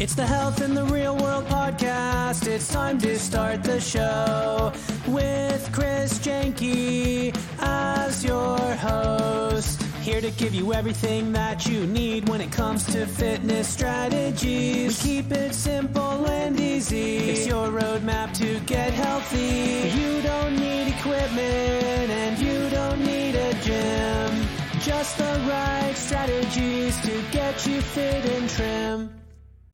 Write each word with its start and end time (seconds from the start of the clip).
It's 0.00 0.14
the 0.14 0.26
Health 0.26 0.62
in 0.62 0.72
the 0.72 0.84
Real 0.84 1.14
World 1.14 1.44
podcast. 1.44 2.46
It's 2.46 2.72
time 2.72 2.96
to 3.00 3.18
start 3.18 3.62
the 3.62 3.78
show 3.78 4.72
with 5.06 5.70
Chris 5.72 6.18
Jenke 6.20 7.36
as 7.58 8.24
your 8.24 8.58
host. 8.76 9.82
Here 10.00 10.22
to 10.22 10.30
give 10.30 10.54
you 10.54 10.72
everything 10.72 11.32
that 11.32 11.66
you 11.66 11.86
need 11.86 12.30
when 12.30 12.40
it 12.40 12.50
comes 12.50 12.82
to 12.94 13.04
fitness 13.04 13.68
strategies. 13.68 15.04
We 15.04 15.10
keep 15.16 15.32
it 15.32 15.54
simple 15.54 16.26
and 16.26 16.58
easy. 16.58 17.16
It's 17.18 17.46
your 17.46 17.68
roadmap 17.68 18.32
to 18.38 18.58
get 18.60 18.94
healthy. 18.94 19.90
You 20.00 20.22
don't 20.22 20.56
need 20.56 20.94
equipment 20.96 22.10
and 22.10 22.38
you 22.38 22.70
don't 22.70 23.04
need 23.04 23.34
a 23.34 23.52
gym. 23.60 24.48
Just 24.80 25.18
the 25.18 25.44
right 25.46 25.92
strategies 25.94 26.98
to 27.02 27.22
get 27.32 27.66
you 27.66 27.82
fit 27.82 28.24
and 28.24 28.48
trim. 28.48 29.19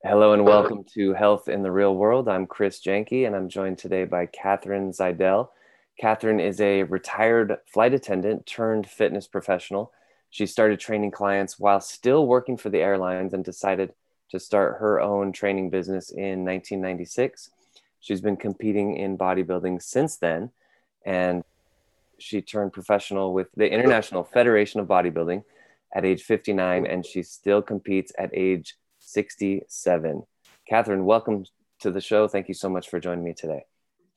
Hello 0.08 0.32
and 0.32 0.44
welcome 0.44 0.84
to 0.84 1.14
Health 1.14 1.48
in 1.48 1.64
the 1.64 1.72
Real 1.72 1.96
World. 1.96 2.28
I'm 2.28 2.46
Chris 2.46 2.80
Jenke 2.80 3.26
and 3.26 3.34
I'm 3.34 3.48
joined 3.48 3.76
today 3.76 4.04
by 4.04 4.26
Catherine 4.26 4.92
Zidell. 4.92 5.48
Catherine 5.98 6.38
is 6.38 6.60
a 6.60 6.84
retired 6.84 7.56
flight 7.66 7.92
attendant 7.92 8.46
turned 8.46 8.88
fitness 8.88 9.26
professional. 9.26 9.92
She 10.30 10.46
started 10.46 10.78
training 10.78 11.10
clients 11.10 11.58
while 11.58 11.80
still 11.80 12.28
working 12.28 12.56
for 12.56 12.70
the 12.70 12.78
airlines 12.78 13.34
and 13.34 13.44
decided 13.44 13.94
to 14.30 14.38
start 14.38 14.76
her 14.78 15.00
own 15.00 15.32
training 15.32 15.70
business 15.70 16.10
in 16.10 16.44
1996. 16.44 17.50
She's 17.98 18.20
been 18.20 18.36
competing 18.36 18.96
in 18.96 19.18
bodybuilding 19.18 19.82
since 19.82 20.18
then 20.18 20.50
and 21.04 21.42
she 22.18 22.40
turned 22.40 22.72
professional 22.72 23.32
with 23.32 23.48
the 23.56 23.68
International 23.68 24.22
Federation 24.22 24.78
of 24.78 24.86
Bodybuilding 24.86 25.42
at 25.92 26.04
age 26.04 26.22
59 26.22 26.86
and 26.86 27.04
she 27.04 27.24
still 27.24 27.60
competes 27.60 28.12
at 28.16 28.30
age 28.32 28.76
67. 29.06 30.24
Catherine, 30.68 31.04
welcome 31.04 31.44
to 31.80 31.90
the 31.90 32.00
show. 32.00 32.26
Thank 32.26 32.48
you 32.48 32.54
so 32.54 32.68
much 32.68 32.88
for 32.88 32.98
joining 32.98 33.24
me 33.24 33.32
today. 33.32 33.64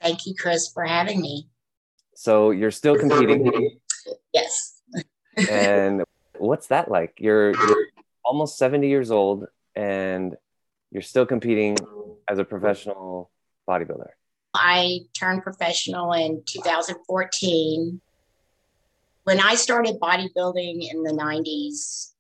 Thank 0.02 0.26
you, 0.26 0.34
Chris, 0.38 0.72
for 0.72 0.84
having 0.84 1.22
me. 1.22 1.48
So 2.16 2.52
you're 2.52 2.72
still 2.72 2.98
competing. 2.98 3.80
Yes. 4.34 4.82
and 5.50 6.04
what's 6.38 6.68
that 6.68 6.90
like? 6.90 7.14
You're, 7.20 7.52
you're 7.52 7.88
almost 8.26 8.58
70 8.58 8.88
years 8.88 9.12
old 9.12 9.46
and 9.76 10.36
you're 10.92 11.04
still 11.04 11.26
competing 11.26 11.78
as 12.28 12.40
a 12.40 12.44
professional 12.44 13.30
bodybuilder. 13.68 14.10
I 14.56 15.02
turned 15.14 15.44
professional 15.44 16.14
in 16.14 16.42
2014. 16.48 18.02
When 19.26 19.40
I 19.40 19.54
started 19.54 20.00
bodybuilding 20.00 20.90
in 20.92 21.04
the 21.04 21.12
90s, 21.12 22.14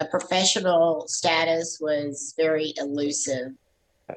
a 0.00 0.06
professional 0.06 1.06
status 1.08 1.78
was 1.80 2.34
very 2.36 2.74
elusive. 2.76 3.52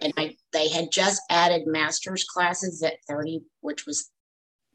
And 0.01 0.13
I, 0.17 0.35
they 0.51 0.69
had 0.69 0.91
just 0.91 1.21
added 1.29 1.65
master's 1.65 2.25
classes 2.25 2.83
at 2.83 3.03
30, 3.07 3.41
which 3.61 3.85
was 3.85 4.11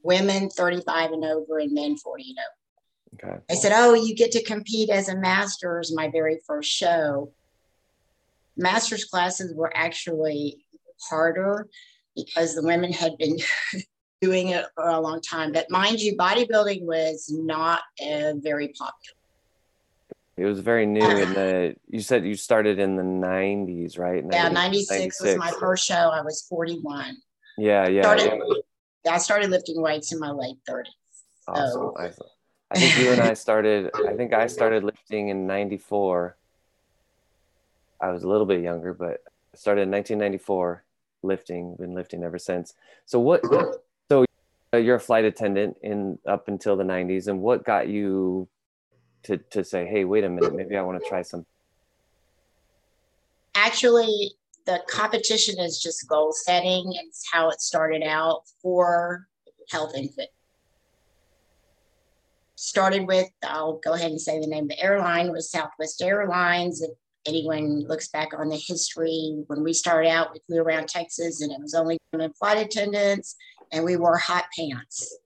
women 0.02 0.48
35 0.48 1.12
and 1.12 1.24
over 1.24 1.58
and 1.58 1.72
men 1.72 1.96
40 1.96 2.24
and 2.30 2.38
over. 2.38 3.34
Okay. 3.34 3.44
I 3.50 3.54
said, 3.54 3.72
Oh, 3.74 3.94
you 3.94 4.14
get 4.14 4.32
to 4.32 4.42
compete 4.42 4.88
as 4.88 5.08
a 5.08 5.16
master's, 5.16 5.94
my 5.94 6.08
very 6.10 6.40
first 6.46 6.70
show. 6.70 7.32
Master's 8.56 9.04
classes 9.04 9.54
were 9.54 9.72
actually 9.76 10.64
harder 11.08 11.68
because 12.16 12.54
the 12.54 12.62
women 12.62 12.92
had 12.92 13.18
been 13.18 13.36
doing 14.22 14.48
it 14.48 14.64
for 14.74 14.88
a 14.88 15.00
long 15.00 15.20
time. 15.20 15.52
But 15.52 15.70
mind 15.70 16.00
you, 16.00 16.16
bodybuilding 16.16 16.82
was 16.82 17.30
not 17.30 17.80
uh, 18.00 18.32
very 18.36 18.68
popular. 18.68 19.21
It 20.42 20.46
was 20.46 20.58
very 20.58 20.86
new 20.86 21.08
in 21.08 21.34
the. 21.34 21.76
You 21.88 22.00
said 22.00 22.24
you 22.24 22.34
started 22.34 22.80
in 22.80 22.96
the 22.96 23.04
'90s, 23.04 23.96
right? 23.96 24.24
90, 24.24 24.36
yeah, 24.36 24.48
'96 24.48 25.22
was 25.22 25.36
my 25.36 25.52
first 25.60 25.86
show. 25.86 26.10
I 26.12 26.20
was 26.20 26.44
41. 26.48 27.16
Yeah, 27.58 27.86
yeah. 27.86 28.02
Started, 28.02 28.42
yeah. 29.04 29.12
I 29.12 29.18
started 29.18 29.50
lifting 29.50 29.80
weights 29.80 30.10
in 30.10 30.18
my 30.18 30.32
late 30.32 30.56
30s. 30.68 30.86
Awesome. 31.46 31.70
So. 31.70 31.94
awesome. 31.96 32.26
I 32.72 32.78
think 32.78 32.98
you 32.98 33.12
and 33.12 33.20
I 33.20 33.34
started. 33.34 33.92
I 34.08 34.14
think 34.14 34.32
I 34.32 34.48
started 34.48 34.82
lifting 34.82 35.28
in 35.28 35.46
'94. 35.46 36.36
I 38.00 38.10
was 38.10 38.24
a 38.24 38.28
little 38.28 38.46
bit 38.46 38.62
younger, 38.62 38.92
but 38.92 39.22
I 39.54 39.56
started 39.56 39.82
in 39.82 39.92
1994 39.92 40.82
lifting. 41.22 41.76
Been 41.76 41.94
lifting 41.94 42.24
ever 42.24 42.38
since. 42.38 42.74
So 43.06 43.20
what? 43.20 43.42
So 44.10 44.24
uh, 44.74 44.78
you're 44.78 44.96
a 44.96 45.00
flight 45.00 45.24
attendant 45.24 45.76
in 45.82 46.18
up 46.26 46.48
until 46.48 46.74
the 46.74 46.82
90s, 46.82 47.28
and 47.28 47.40
what 47.40 47.62
got 47.62 47.86
you 47.86 48.48
to 49.24 49.38
to 49.38 49.64
say, 49.64 49.86
hey, 49.86 50.04
wait 50.04 50.24
a 50.24 50.28
minute, 50.28 50.54
maybe 50.54 50.76
I 50.76 50.82
want 50.82 51.02
to 51.02 51.08
try 51.08 51.22
some? 51.22 51.46
Actually, 53.54 54.32
the 54.66 54.80
competition 54.88 55.58
is 55.58 55.80
just 55.80 56.08
goal 56.08 56.32
setting. 56.32 56.92
It's 57.04 57.24
how 57.32 57.50
it 57.50 57.60
started 57.60 58.02
out 58.02 58.42
for 58.62 59.26
health 59.70 59.92
and 59.94 60.12
fit. 60.12 60.32
Started 62.54 63.06
with, 63.08 63.28
I'll 63.42 63.80
go 63.84 63.94
ahead 63.94 64.10
and 64.10 64.20
say 64.20 64.40
the 64.40 64.46
name 64.46 64.64
of 64.64 64.70
the 64.70 64.82
airline 64.82 65.32
was 65.32 65.50
Southwest 65.50 66.00
Airlines. 66.00 66.80
If 66.80 66.90
anyone 67.26 67.80
looks 67.80 68.08
back 68.08 68.28
on 68.38 68.48
the 68.48 68.56
history, 68.56 69.42
when 69.48 69.64
we 69.64 69.72
started 69.72 70.08
out, 70.08 70.32
we 70.32 70.40
flew 70.46 70.60
around 70.60 70.88
Texas 70.88 71.42
and 71.42 71.50
it 71.50 71.60
was 71.60 71.74
only 71.74 71.98
women 72.12 72.32
flight 72.34 72.58
attendants 72.58 73.36
and 73.72 73.84
we 73.84 73.96
wore 73.96 74.16
hot 74.16 74.44
pants 74.56 75.18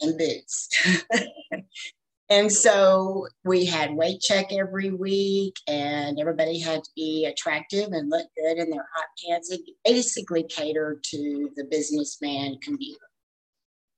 and 0.00 0.16
boots. 0.16 0.68
And 2.30 2.52
so 2.52 3.26
we 3.44 3.64
had 3.64 3.94
weight 3.94 4.20
check 4.20 4.52
every 4.52 4.90
week, 4.90 5.54
and 5.66 6.20
everybody 6.20 6.58
had 6.58 6.84
to 6.84 6.90
be 6.94 7.24
attractive 7.24 7.92
and 7.92 8.10
look 8.10 8.26
good 8.36 8.58
in 8.58 8.68
their 8.68 8.86
hot 8.94 9.06
pants. 9.24 9.50
It 9.50 9.62
basically 9.82 10.42
catered 10.42 11.02
to 11.04 11.50
the 11.56 11.64
businessman 11.64 12.58
commuter. 12.62 13.00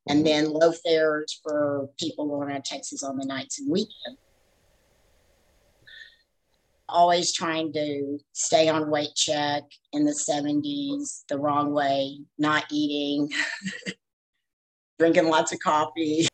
And 0.09 0.25
then 0.25 0.53
low 0.53 0.73
fares 0.73 1.41
for 1.43 1.89
people 1.99 2.29
going 2.29 2.49
around 2.49 2.65
Texas 2.65 3.03
on 3.03 3.19
the 3.19 3.27
nights 3.27 3.61
and 3.61 3.71
weekends. 3.71 4.19
Always 6.89 7.33
trying 7.33 7.73
to 7.75 8.19
stay 8.33 8.69
on 8.69 8.91
weight 8.91 9.15
check 9.15 9.65
in 9.93 10.05
the 10.05 10.13
70s 10.13 11.25
the 11.29 11.39
wrong 11.39 11.73
way, 11.73 12.19
not 12.39 12.65
eating, 12.71 13.31
drinking 14.99 15.29
lots 15.29 15.53
of 15.53 15.59
coffee. 15.61 16.27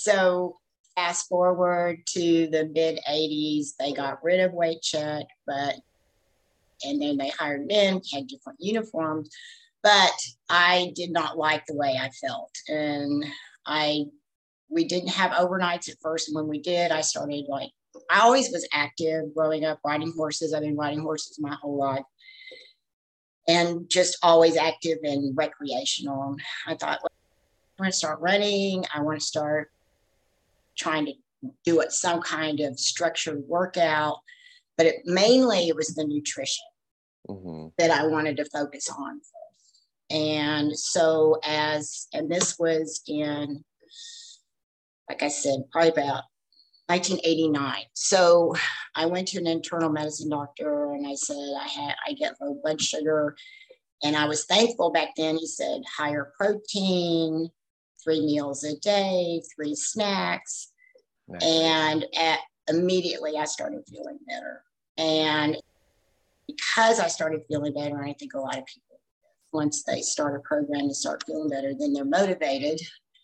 So 0.00 0.56
fast 0.96 1.28
forward 1.28 1.98
to 2.14 2.48
the 2.48 2.70
mid 2.72 3.00
80s, 3.06 3.76
they 3.78 3.92
got 3.92 4.24
rid 4.24 4.40
of 4.40 4.54
weight 4.54 4.80
check, 4.80 5.26
but 5.46 5.74
and 6.82 7.02
then 7.02 7.18
they 7.18 7.28
hired 7.28 7.66
men, 7.66 8.00
had 8.10 8.26
different 8.26 8.58
uniforms. 8.62 9.28
But 9.82 10.12
I 10.48 10.92
did 10.96 11.12
not 11.12 11.36
like 11.36 11.66
the 11.66 11.74
way 11.74 11.98
I 12.00 12.08
felt. 12.10 12.50
And 12.68 13.26
I 13.66 14.06
we 14.70 14.84
didn't 14.84 15.10
have 15.10 15.32
overnights 15.32 15.90
at 15.90 16.00
first. 16.00 16.28
And 16.28 16.34
when 16.34 16.48
we 16.48 16.60
did, 16.60 16.92
I 16.92 17.02
started 17.02 17.44
like 17.48 17.70
I 18.10 18.20
always 18.20 18.50
was 18.50 18.66
active 18.72 19.34
growing 19.34 19.66
up, 19.66 19.80
riding 19.84 20.14
horses. 20.16 20.54
I've 20.54 20.62
been 20.62 20.76
riding 20.76 21.00
horses 21.00 21.38
my 21.38 21.56
whole 21.60 21.76
life. 21.76 22.04
And 23.48 23.86
just 23.90 24.16
always 24.22 24.56
active 24.56 24.98
and 25.02 25.36
recreational. 25.36 26.36
I 26.66 26.74
thought, 26.76 27.00
well, 27.02 27.10
I 27.78 27.82
want 27.82 27.92
to 27.92 27.98
start 27.98 28.20
running. 28.20 28.84
I 28.94 29.02
want 29.02 29.20
to 29.20 29.26
start 29.26 29.70
trying 30.80 31.06
to 31.06 31.12
do 31.64 31.80
it 31.80 31.92
some 31.92 32.20
kind 32.20 32.60
of 32.60 32.78
structured 32.78 33.42
workout, 33.46 34.18
but 34.76 34.86
it 34.86 34.96
mainly 35.04 35.68
it 35.68 35.76
was 35.76 35.88
the 35.88 36.04
nutrition 36.04 36.64
mm-hmm. 37.28 37.68
that 37.78 37.90
I 37.90 38.06
wanted 38.06 38.36
to 38.38 38.44
focus 38.46 38.88
on. 38.88 39.20
And 40.10 40.76
so 40.76 41.38
as 41.44 42.08
and 42.12 42.30
this 42.30 42.58
was 42.58 43.00
in 43.06 43.64
like 45.08 45.22
I 45.22 45.28
said, 45.28 45.64
probably 45.72 45.90
about 45.90 46.22
1989. 46.86 47.82
So 47.94 48.54
I 48.94 49.06
went 49.06 49.28
to 49.28 49.38
an 49.38 49.46
internal 49.46 49.90
medicine 49.90 50.30
doctor 50.30 50.92
and 50.92 51.06
I 51.06 51.14
said 51.14 51.36
I 51.36 51.68
had 51.68 51.94
I 52.06 52.12
get 52.12 52.34
low 52.40 52.58
blood 52.62 52.80
sugar. 52.80 53.36
And 54.02 54.16
I 54.16 54.26
was 54.26 54.46
thankful 54.46 54.90
back 54.90 55.10
then. 55.16 55.36
He 55.36 55.46
said 55.46 55.82
higher 55.96 56.32
protein, 56.36 57.50
three 58.02 58.20
meals 58.20 58.64
a 58.64 58.76
day, 58.78 59.42
three 59.54 59.74
snacks. 59.74 60.69
Nice. 61.30 61.42
And 61.44 62.06
at, 62.18 62.40
immediately 62.68 63.36
I 63.38 63.44
started 63.44 63.82
feeling 63.88 64.18
better. 64.28 64.62
And 64.98 65.56
because 66.46 67.00
I 67.00 67.08
started 67.08 67.42
feeling 67.48 67.72
better, 67.72 68.02
I 68.02 68.12
think 68.12 68.34
a 68.34 68.38
lot 68.38 68.58
of 68.58 68.66
people, 68.66 68.98
once 69.52 69.82
they 69.84 70.00
start 70.00 70.36
a 70.36 70.40
program 70.40 70.80
and 70.80 70.96
start 70.96 71.24
feeling 71.26 71.48
better, 71.48 71.72
then 71.78 71.92
they're 71.92 72.04
motivated 72.04 72.80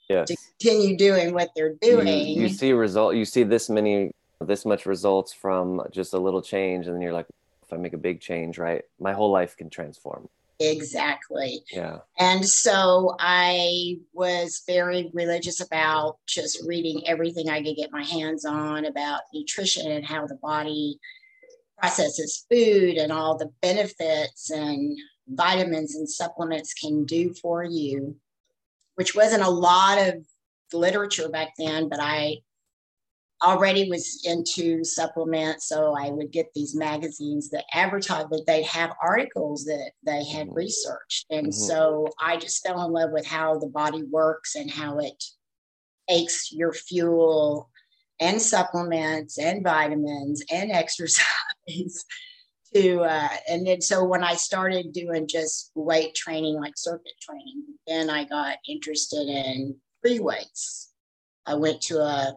yes. 0.08 0.28
to 0.28 0.36
continue 0.36 0.96
doing 0.96 1.34
what 1.34 1.50
they're 1.54 1.74
doing. 1.82 2.06
You, 2.06 2.42
you 2.42 2.48
see 2.48 2.72
result. 2.72 3.14
You 3.14 3.24
see 3.24 3.42
this 3.42 3.68
many, 3.68 4.12
this 4.40 4.64
much 4.64 4.86
results 4.86 5.32
from 5.32 5.82
just 5.90 6.14
a 6.14 6.18
little 6.18 6.42
change, 6.42 6.86
and 6.86 6.94
then 6.94 7.02
you're 7.02 7.12
like, 7.12 7.26
if 7.62 7.72
I 7.72 7.76
make 7.76 7.94
a 7.94 7.98
big 7.98 8.20
change, 8.20 8.58
right, 8.58 8.82
my 9.00 9.12
whole 9.12 9.30
life 9.30 9.56
can 9.56 9.70
transform. 9.70 10.28
Exactly. 10.58 11.62
Yeah. 11.70 11.98
And 12.18 12.46
so 12.46 13.14
I 13.18 13.98
was 14.14 14.62
very 14.66 15.10
religious 15.12 15.60
about 15.60 16.16
just 16.26 16.62
reading 16.66 17.06
everything 17.06 17.48
I 17.48 17.62
could 17.62 17.76
get 17.76 17.92
my 17.92 18.04
hands 18.04 18.44
on 18.44 18.86
about 18.86 19.20
nutrition 19.34 19.90
and 19.90 20.04
how 20.04 20.26
the 20.26 20.36
body 20.36 20.98
processes 21.78 22.46
food 22.50 22.96
and 22.96 23.12
all 23.12 23.36
the 23.36 23.52
benefits 23.60 24.50
and 24.50 24.96
vitamins 25.28 25.94
and 25.94 26.08
supplements 26.08 26.72
can 26.72 27.04
do 27.04 27.34
for 27.34 27.62
you, 27.62 28.16
which 28.94 29.14
wasn't 29.14 29.42
a 29.42 29.50
lot 29.50 29.98
of 29.98 30.24
literature 30.72 31.28
back 31.28 31.52
then, 31.58 31.88
but 31.88 32.00
I 32.00 32.38
already 33.44 33.88
was 33.90 34.22
into 34.24 34.82
supplements. 34.82 35.68
So 35.68 35.94
I 35.96 36.10
would 36.10 36.30
get 36.30 36.52
these 36.54 36.74
magazines 36.74 37.50
that 37.50 37.64
advertised 37.72 38.30
that 38.30 38.44
they'd 38.46 38.66
have 38.66 38.92
articles 39.02 39.64
that 39.64 39.92
they 40.04 40.24
had 40.24 40.46
mm-hmm. 40.46 40.56
researched. 40.56 41.26
And 41.30 41.48
mm-hmm. 41.48 41.66
so 41.66 42.08
I 42.20 42.36
just 42.36 42.66
fell 42.66 42.84
in 42.86 42.92
love 42.92 43.10
with 43.12 43.26
how 43.26 43.58
the 43.58 43.68
body 43.68 44.02
works 44.04 44.54
and 44.54 44.70
how 44.70 44.98
it 44.98 45.22
takes 46.08 46.52
your 46.52 46.72
fuel 46.72 47.70
and 48.20 48.40
supplements 48.40 49.38
and 49.38 49.62
vitamins 49.62 50.42
and 50.50 50.70
exercise 50.72 52.04
to 52.74 53.00
uh, 53.00 53.28
and 53.48 53.66
then 53.66 53.80
so 53.80 54.04
when 54.04 54.24
i 54.24 54.34
started 54.34 54.92
doing 54.92 55.26
just 55.28 55.70
weight 55.74 56.14
training 56.14 56.54
like 56.54 56.74
circuit 56.76 57.12
training 57.20 57.62
then 57.86 58.10
i 58.10 58.24
got 58.24 58.56
interested 58.68 59.28
in 59.28 59.76
free 60.02 60.18
weights 60.18 60.92
i 61.46 61.54
went 61.54 61.80
to 61.80 61.98
a 61.98 62.34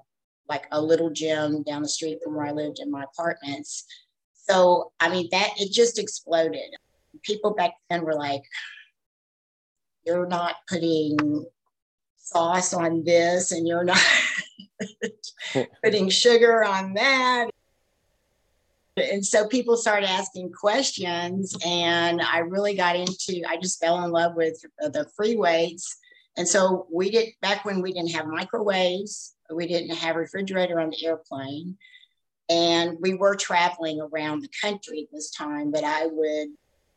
like 0.49 0.65
a 0.71 0.81
little 0.81 1.09
gym 1.09 1.63
down 1.63 1.81
the 1.81 1.87
street 1.87 2.19
from 2.23 2.35
where 2.35 2.47
i 2.47 2.51
lived 2.51 2.79
in 2.79 2.91
my 2.91 3.03
apartments 3.03 3.85
so 4.33 4.91
i 4.99 5.09
mean 5.09 5.27
that 5.31 5.49
it 5.57 5.71
just 5.71 5.99
exploded 5.99 6.75
people 7.23 7.53
back 7.53 7.73
then 7.89 8.03
were 8.03 8.15
like 8.15 8.43
you're 10.05 10.27
not 10.27 10.55
putting 10.67 11.45
sauce 12.17 12.73
on 12.73 13.03
this 13.03 13.51
and 13.51 13.67
you're 13.67 13.83
not 13.83 14.01
putting 15.83 16.09
sugar 16.09 16.63
on 16.63 16.93
that. 16.93 17.49
And 18.97 19.25
so 19.25 19.47
people 19.47 19.77
started 19.77 20.09
asking 20.09 20.51
questions, 20.51 21.55
and 21.65 22.21
I 22.21 22.39
really 22.39 22.75
got 22.75 22.97
into, 22.97 23.43
I 23.47 23.55
just 23.55 23.79
fell 23.79 24.03
in 24.03 24.11
love 24.11 24.35
with 24.35 24.61
the 24.79 25.09
free 25.15 25.37
weights. 25.37 25.97
And 26.35 26.45
so 26.45 26.85
we 26.91 27.09
did, 27.09 27.29
back 27.41 27.63
when 27.63 27.81
we 27.81 27.93
didn't 27.93 28.11
have 28.11 28.27
microwaves, 28.27 29.35
we 29.51 29.67
didn't 29.67 29.95
have 29.95 30.15
a 30.15 30.19
refrigerator 30.19 30.79
on 30.79 30.89
the 30.89 31.05
airplane, 31.05 31.77
and 32.49 32.97
we 32.99 33.13
were 33.13 33.35
traveling 33.35 34.01
around 34.01 34.41
the 34.41 34.49
country 34.61 35.01
at 35.01 35.11
this 35.13 35.31
time, 35.31 35.71
but 35.71 35.83
I 35.83 36.07
would 36.07 36.49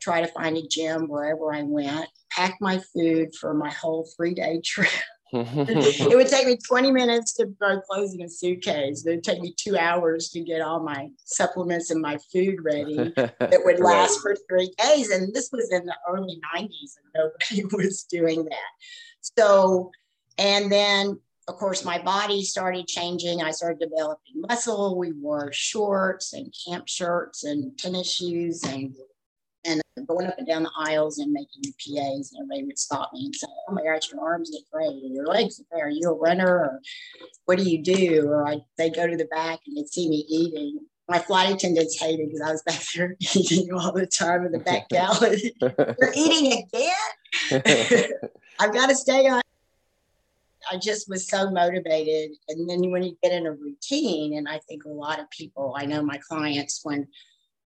try 0.03 0.21
to 0.21 0.27
find 0.27 0.57
a 0.57 0.67
gym 0.67 1.07
wherever 1.07 1.53
I 1.53 1.63
went, 1.63 2.09
pack 2.29 2.57
my 2.59 2.81
food 2.93 3.33
for 3.39 3.53
my 3.53 3.71
whole 3.71 4.07
three 4.17 4.33
day 4.33 4.61
trip. 4.63 4.89
it 5.35 6.15
would 6.15 6.27
take 6.27 6.45
me 6.45 6.57
20 6.57 6.91
minutes 6.91 7.33
to 7.33 7.51
start 7.55 7.83
closing 7.89 8.21
a 8.21 8.29
suitcase. 8.29 9.03
It 9.03 9.09
would 9.09 9.23
take 9.23 9.41
me 9.41 9.55
two 9.57 9.75
hours 9.75 10.29
to 10.29 10.41
get 10.41 10.61
all 10.61 10.79
my 10.83 11.09
supplements 11.25 11.89
and 11.89 12.01
my 12.01 12.19
food 12.31 12.57
ready 12.61 12.95
that 13.15 13.61
would 13.63 13.79
last 13.83 14.19
right. 14.23 14.37
for 14.37 14.43
three 14.47 14.71
days. 14.77 15.09
And 15.09 15.33
this 15.33 15.49
was 15.51 15.71
in 15.71 15.85
the 15.85 15.95
early 16.07 16.39
90s 16.55 16.97
and 16.97 17.15
nobody 17.15 17.65
was 17.75 18.03
doing 18.03 18.45
that. 18.45 19.31
So, 19.37 19.89
and 20.37 20.71
then 20.71 21.19
of 21.47 21.55
course, 21.55 21.83
my 21.83 22.01
body 22.01 22.43
started 22.43 22.87
changing. 22.87 23.41
I 23.41 23.51
started 23.51 23.79
developing 23.79 24.41
muscle. 24.47 24.97
We 24.97 25.11
wore 25.11 25.51
shorts 25.51 26.33
and 26.33 26.53
camp 26.65 26.87
shirts 26.87 27.43
and 27.43 27.77
tennis 27.77 28.13
shoes 28.13 28.63
and 28.63 28.95
and 29.65 29.81
going 30.07 30.27
up 30.27 30.37
and 30.37 30.47
down 30.47 30.63
the 30.63 30.71
aisles 30.77 31.19
and 31.19 31.31
making 31.31 31.61
the 31.61 31.71
PAs, 31.71 32.31
and 32.33 32.41
everybody 32.41 32.65
would 32.65 32.79
stop 32.79 33.11
me 33.13 33.25
and 33.25 33.35
say, 33.35 33.47
"Oh 33.69 33.73
my 33.73 33.83
gosh, 33.83 34.11
your 34.11 34.21
arms 34.21 34.49
look 34.51 34.63
great, 34.71 35.01
your 35.03 35.25
legs 35.25 35.59
look 35.59 35.69
great. 35.69 35.83
Are 35.83 35.89
you 35.89 36.09
a 36.09 36.13
runner, 36.13 36.47
or 36.47 36.81
what 37.45 37.57
do 37.57 37.63
you 37.63 37.81
do?" 37.81 38.27
Or 38.27 38.47
I, 38.47 38.61
they'd 38.77 38.95
go 38.95 39.07
to 39.07 39.15
the 39.15 39.25
back 39.25 39.59
and 39.65 39.77
they'd 39.77 39.87
see 39.87 40.09
me 40.09 40.25
eating. 40.27 40.79
My 41.09 41.19
flight 41.19 41.53
attendants 41.53 41.99
hated 41.99 42.27
because 42.27 42.41
I 42.41 42.51
was 42.51 42.63
back 42.63 42.81
there 42.95 43.15
eating 43.35 43.73
all 43.73 43.91
the 43.91 44.07
time 44.07 44.45
in 44.45 44.51
the 44.51 44.59
back 44.59 44.89
galley. 44.89 45.53
You're 45.61 46.13
eating 46.15 46.63
again. 46.63 48.11
I've 48.59 48.73
got 48.73 48.87
to 48.87 48.95
stay 48.95 49.27
on. 49.27 49.41
I 50.71 50.77
just 50.77 51.09
was 51.09 51.27
so 51.27 51.49
motivated. 51.49 52.31
And 52.49 52.69
then 52.69 52.89
when 52.91 53.03
you 53.03 53.17
get 53.21 53.31
in 53.31 53.45
a 53.45 53.51
routine, 53.51 54.37
and 54.37 54.47
I 54.47 54.59
think 54.67 54.85
a 54.85 54.89
lot 54.89 55.19
of 55.19 55.29
people, 55.29 55.75
I 55.77 55.85
know 55.85 56.03
my 56.03 56.17
clients, 56.17 56.81
when 56.83 57.07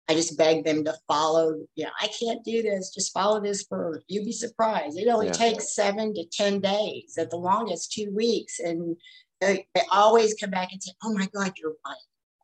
I 0.09 0.15
just 0.15 0.39
beg 0.39 0.65
them 0.65 0.85
to 0.85 0.95
follow. 1.07 1.57
Yeah, 1.77 1.91
I 2.01 2.09
can't 2.09 2.43
do 2.43 2.63
this. 2.63 2.95
Just 2.95 3.13
follow 3.13 3.41
this 3.41 3.65
for. 3.65 4.03
You'd 4.09 4.25
be 4.25 4.33
surprised. 4.33 4.99
It 4.99 5.09
only 5.09 5.27
yeah. 5.27 5.33
takes 5.33 5.75
seven 5.75 6.15
to 6.15 6.25
ten 6.25 6.61
days. 6.61 7.17
At 7.19 7.31
the 7.31 7.37
longest, 7.37 7.93
two 7.93 8.11
weeks, 8.15 8.59
and 8.59 8.97
they, 9.41 9.67
they 9.75 9.83
always 9.93 10.35
come 10.35 10.51
back 10.51 10.73
and 10.73 10.83
say, 10.83 10.93
"Oh 11.05 11.13
my 11.13 11.29
God, 11.35 11.53
you're 11.59 11.77
right. 11.87 11.97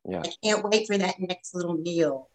Yeah. 0.07 0.23
I 0.25 0.33
can't 0.43 0.65
wait 0.65 0.87
for 0.87 0.99
that 0.99 1.19
next 1.19 1.55
little 1.55 1.75
meal." 1.75 2.29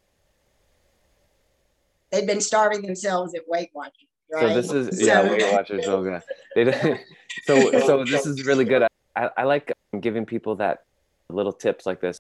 They've 2.12 2.26
been 2.26 2.42
starving 2.42 2.82
themselves 2.82 3.36
at 3.36 3.48
Weight 3.48 3.70
Watchers. 3.74 4.08
Right? 4.32 4.42
So 4.42 4.54
this 4.54 4.72
is 4.72 5.02
yeah, 5.06 5.22
so, 5.26 5.32
Weight 5.32 5.52
Watchers. 5.52 5.86
God. 5.86 7.00
so 7.46 7.80
so 7.80 8.06
this 8.06 8.26
is 8.26 8.46
really 8.46 8.66
good. 8.66 8.84
I, 9.16 9.30
I 9.38 9.44
like 9.44 9.72
um, 9.94 10.00
giving 10.00 10.26
people 10.26 10.56
that 10.58 10.84
little 11.30 11.54
tips 11.54 11.86
like 11.86 12.02
this 12.02 12.20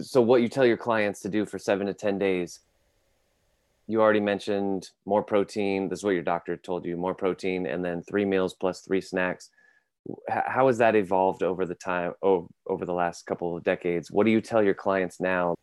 so 0.00 0.20
what 0.20 0.42
you 0.42 0.48
tell 0.48 0.66
your 0.66 0.76
clients 0.76 1.20
to 1.20 1.28
do 1.28 1.46
for 1.46 1.58
seven 1.58 1.86
to 1.86 1.94
10 1.94 2.18
days, 2.18 2.60
you 3.86 4.00
already 4.00 4.20
mentioned 4.20 4.90
more 5.04 5.22
protein. 5.22 5.88
This 5.88 6.00
is 6.00 6.04
what 6.04 6.12
your 6.12 6.22
doctor 6.22 6.56
told 6.56 6.84
you, 6.84 6.96
more 6.96 7.14
protein, 7.14 7.66
and 7.66 7.84
then 7.84 8.02
three 8.02 8.24
meals 8.24 8.54
plus 8.54 8.80
three 8.80 9.00
snacks. 9.00 9.50
How 10.28 10.66
has 10.66 10.78
that 10.78 10.96
evolved 10.96 11.42
over 11.42 11.64
the 11.66 11.74
time, 11.74 12.12
oh, 12.22 12.48
over 12.66 12.84
the 12.84 12.92
last 12.92 13.26
couple 13.26 13.56
of 13.56 13.64
decades? 13.64 14.10
What 14.10 14.24
do 14.24 14.32
you 14.32 14.40
tell 14.40 14.62
your 14.62 14.74
clients 14.74 15.20
now? 15.20 15.54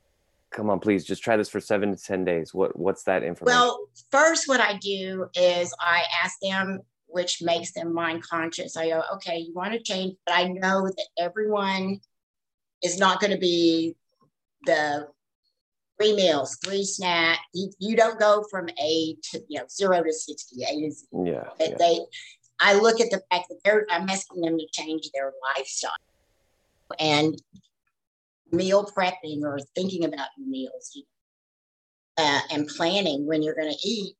Come 0.51 0.69
on, 0.69 0.80
please, 0.80 1.06
just 1.06 1.24
try 1.24 1.38
this 1.38 1.50
for 1.50 1.59
seven 1.59 1.95
to 1.95 2.01
10 2.01 2.25
days. 2.25 2.53
What, 2.53 2.77
what's 2.77 3.03
that 3.03 3.24
information? 3.24 3.57
Well, 3.57 3.88
first, 4.12 4.48
what 4.48 4.59
I 4.59 4.77
do 4.77 5.27
is 5.36 5.74
I 5.80 6.03
ask 6.24 6.38
them 6.42 6.81
which 7.12 7.42
makes 7.42 7.74
them 7.74 7.94
mind 7.94 8.24
conscious. 8.24 8.77
I 8.77 8.89
go, 8.89 9.03
okay, 9.15 9.38
you 9.38 9.53
want 9.53 9.74
to 9.74 9.81
change, 9.81 10.15
but 10.25 10.33
I 10.33 10.48
know 10.48 10.88
that 10.88 11.07
everyone 11.19 12.00
is 12.83 12.98
not 12.98 13.19
going 13.19 13.31
to 13.31 13.38
be 13.38 13.95
the 14.65 15.07
three 16.00 16.15
meals, 16.15 16.57
three 16.63 16.83
snack. 16.83 17.39
You, 17.53 17.69
you 17.80 17.95
don't 17.95 18.19
go 18.19 18.45
from 18.50 18.69
A 18.81 19.18
to 19.31 19.44
you 19.48 19.59
know 19.59 19.65
zero 19.69 20.03
to 20.03 20.13
sixty. 20.13 20.63
A 20.63 20.68
to 20.68 20.92
zero. 20.92 21.25
Yeah, 21.25 21.50
yeah. 21.59 21.75
They, 21.77 22.00
I 22.59 22.75
look 22.75 23.01
at 23.01 23.12
the 23.12 23.21
fact 23.30 23.50
that 23.50 23.59
they're 23.63 23.86
I'm 23.89 24.09
asking 24.09 24.42
them 24.42 24.57
to 24.57 24.68
change 24.71 25.09
their 25.13 25.31
lifestyle 25.56 25.92
and 27.00 27.42
meal 28.51 28.86
prepping 28.86 29.44
or 29.44 29.59
thinking 29.75 30.06
about 30.06 30.30
your 30.38 30.48
meals 30.48 30.98
uh, 32.17 32.39
and 32.51 32.67
planning 32.67 33.25
when 33.25 33.41
you're 33.41 33.55
going 33.55 33.72
to 33.72 33.88
eat 33.88 34.15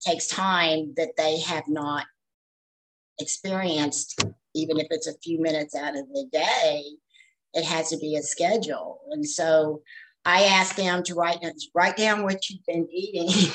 takes 0.00 0.28
time 0.28 0.92
that 0.96 1.16
they 1.16 1.40
have 1.40 1.66
not 1.66 2.06
experienced, 3.18 4.24
even 4.54 4.78
if 4.78 4.86
it's 4.90 5.08
a 5.08 5.18
few 5.18 5.40
minutes 5.40 5.74
out 5.74 5.96
of 5.96 6.08
the 6.08 6.26
day 6.32 6.84
it 7.54 7.64
has 7.64 7.90
to 7.90 7.96
be 7.98 8.16
a 8.16 8.22
schedule. 8.22 9.00
And 9.10 9.26
so 9.26 9.82
I 10.24 10.44
ask 10.44 10.76
them 10.76 11.02
to 11.04 11.14
write, 11.14 11.38
write 11.74 11.96
down 11.96 12.22
what 12.22 12.48
you've 12.48 12.64
been 12.66 12.88
eating. 12.92 13.52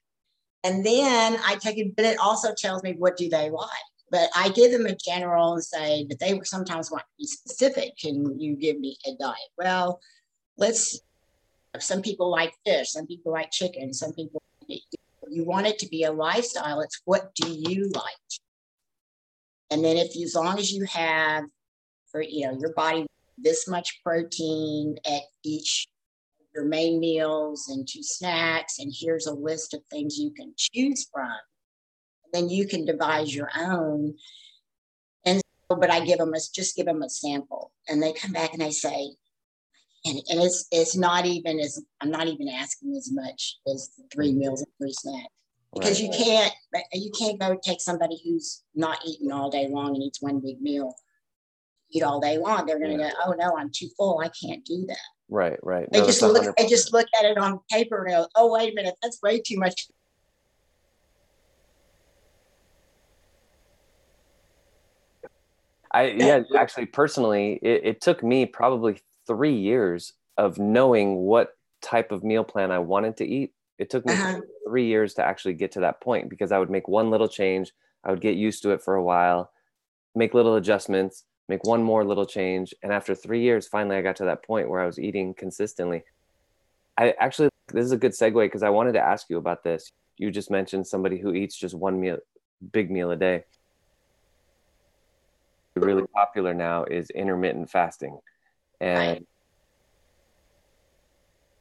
and 0.64 0.84
then 0.84 1.38
I 1.44 1.56
take 1.56 1.78
it, 1.78 1.94
but 1.96 2.06
it 2.06 2.18
also 2.18 2.54
tells 2.56 2.82
me 2.82 2.94
what 2.98 3.16
do 3.16 3.28
they 3.28 3.50
like. 3.50 3.68
But 4.10 4.28
I 4.34 4.48
give 4.48 4.72
them 4.72 4.86
a 4.86 4.96
general 4.96 5.54
and 5.54 5.62
say, 5.62 6.04
but 6.08 6.18
they 6.18 6.38
sometimes 6.42 6.90
want 6.90 7.02
to 7.02 7.18
be 7.18 7.26
specific. 7.26 7.96
Can 7.96 8.38
you 8.40 8.56
give 8.56 8.78
me 8.80 8.96
a 9.06 9.12
diet? 9.20 9.36
Well, 9.56 10.00
let's, 10.58 11.00
some 11.78 12.02
people 12.02 12.30
like 12.30 12.52
fish, 12.66 12.90
some 12.90 13.06
people 13.06 13.32
like 13.32 13.50
chicken, 13.52 13.92
some 13.92 14.12
people, 14.12 14.42
you 14.68 15.44
want 15.44 15.68
it 15.68 15.78
to 15.78 15.88
be 15.88 16.04
a 16.04 16.12
lifestyle. 16.12 16.80
It's 16.80 17.00
what 17.04 17.34
do 17.36 17.48
you 17.48 17.88
like? 17.94 18.02
And 19.70 19.84
then 19.84 19.96
if, 19.96 20.20
as 20.20 20.34
long 20.34 20.58
as 20.58 20.72
you 20.72 20.84
have 20.86 21.44
for 22.10 22.22
you 22.22 22.46
know 22.46 22.56
your 22.60 22.72
body 22.74 23.06
this 23.38 23.68
much 23.68 24.00
protein 24.04 24.96
at 25.06 25.22
each 25.44 25.86
your 26.54 26.64
main 26.64 26.98
meals 26.98 27.68
and 27.68 27.86
two 27.88 28.02
snacks 28.02 28.78
and 28.78 28.92
here's 28.94 29.26
a 29.26 29.32
list 29.32 29.72
of 29.74 29.80
things 29.90 30.18
you 30.18 30.32
can 30.32 30.52
choose 30.56 31.08
from 31.12 31.30
then 32.32 32.48
you 32.48 32.66
can 32.66 32.84
devise 32.84 33.34
your 33.34 33.50
own 33.58 34.14
and 35.24 35.40
so, 35.68 35.76
but 35.76 35.90
i 35.90 36.04
give 36.04 36.18
them 36.18 36.34
a 36.34 36.38
just 36.54 36.76
give 36.76 36.86
them 36.86 37.02
a 37.02 37.08
sample 37.08 37.72
and 37.88 38.02
they 38.02 38.12
come 38.12 38.32
back 38.32 38.52
and 38.52 38.62
they 38.62 38.70
say 38.70 39.10
and, 40.04 40.16
and 40.30 40.40
it's 40.40 40.66
it's 40.70 40.96
not 40.96 41.26
even 41.26 41.60
as 41.60 41.82
i'm 42.00 42.10
not 42.10 42.26
even 42.26 42.48
asking 42.48 42.94
as 42.96 43.10
much 43.12 43.58
as 43.72 43.90
three 44.12 44.32
meals 44.32 44.62
and 44.62 44.70
three 44.78 44.92
snacks 44.92 45.34
because 45.74 46.00
right. 46.00 46.12
you 46.12 46.24
can't 46.24 46.52
you 46.92 47.10
can't 47.16 47.38
go 47.38 47.56
take 47.62 47.80
somebody 47.80 48.20
who's 48.24 48.62
not 48.74 48.98
eating 49.06 49.30
all 49.30 49.50
day 49.50 49.68
long 49.68 49.94
and 49.94 50.02
eats 50.02 50.20
one 50.20 50.40
big 50.40 50.60
meal 50.60 50.94
eat 51.90 52.02
all 52.02 52.20
day 52.20 52.38
long. 52.38 52.66
They're 52.66 52.78
going 52.78 52.96
to 52.96 53.04
yeah. 53.04 53.10
go, 53.10 53.16
oh 53.26 53.34
no, 53.38 53.56
I'm 53.56 53.70
too 53.72 53.88
full. 53.96 54.20
I 54.20 54.28
can't 54.28 54.64
do 54.64 54.86
that. 54.88 54.98
Right, 55.28 55.58
right. 55.62 55.88
They 55.92 56.00
no, 56.00 56.06
just 56.06 56.22
look. 56.22 56.42
100%. 56.42 56.54
They 56.56 56.66
just 56.66 56.92
look 56.92 57.06
at 57.18 57.24
it 57.24 57.38
on 57.38 57.60
paper 57.70 58.04
and 58.04 58.14
go, 58.14 58.26
oh 58.34 58.52
wait 58.52 58.72
a 58.72 58.74
minute, 58.74 58.94
that's 59.02 59.20
way 59.22 59.40
too 59.40 59.58
much. 59.58 59.88
I 65.92 66.08
yeah, 66.10 66.42
actually, 66.56 66.86
personally, 66.86 67.58
it, 67.62 67.84
it 67.84 68.00
took 68.00 68.22
me 68.22 68.46
probably 68.46 69.00
three 69.26 69.56
years 69.56 70.12
of 70.36 70.58
knowing 70.58 71.16
what 71.16 71.56
type 71.82 72.12
of 72.12 72.22
meal 72.24 72.44
plan 72.44 72.70
I 72.70 72.78
wanted 72.78 73.16
to 73.18 73.26
eat. 73.26 73.52
It 73.78 73.90
took 73.90 74.06
me 74.06 74.12
Uh-huh. 74.12 74.40
three 74.66 74.86
years 74.86 75.14
to 75.14 75.24
actually 75.24 75.54
get 75.54 75.72
to 75.72 75.80
that 75.80 76.00
point 76.00 76.28
because 76.28 76.52
I 76.52 76.58
would 76.58 76.70
make 76.70 76.86
one 76.88 77.10
little 77.10 77.28
change, 77.28 77.72
I 78.04 78.10
would 78.10 78.20
get 78.20 78.36
used 78.36 78.62
to 78.62 78.70
it 78.70 78.82
for 78.82 78.94
a 78.94 79.02
while, 79.02 79.50
make 80.14 80.34
little 80.34 80.56
adjustments, 80.56 81.24
make 81.48 81.64
one 81.64 81.82
more 81.82 82.04
little 82.04 82.26
change, 82.26 82.74
and 82.82 82.92
after 82.92 83.14
three 83.14 83.42
years, 83.42 83.66
finally 83.66 83.96
I 83.96 84.02
got 84.02 84.16
to 84.16 84.24
that 84.26 84.44
point 84.44 84.68
where 84.68 84.80
I 84.80 84.86
was 84.86 84.98
eating 84.98 85.34
consistently. 85.34 86.04
I 86.96 87.14
actually 87.18 87.48
this 87.72 87.84
is 87.84 87.92
a 87.92 87.96
good 87.96 88.12
segue 88.12 88.44
because 88.44 88.62
I 88.62 88.70
wanted 88.70 88.92
to 88.92 89.00
ask 89.00 89.28
you 89.30 89.38
about 89.38 89.64
this. 89.64 89.92
You 90.18 90.30
just 90.30 90.50
mentioned 90.50 90.86
somebody 90.86 91.18
who 91.18 91.32
eats 91.32 91.56
just 91.56 91.74
one 91.74 92.00
meal, 92.00 92.18
big 92.72 92.90
meal 92.90 93.10
a 93.10 93.16
day. 93.16 93.44
Really 95.76 96.06
popular 96.14 96.52
now 96.52 96.84
is 96.84 97.10
intermittent 97.10 97.70
fasting, 97.70 98.18
and 98.80 99.24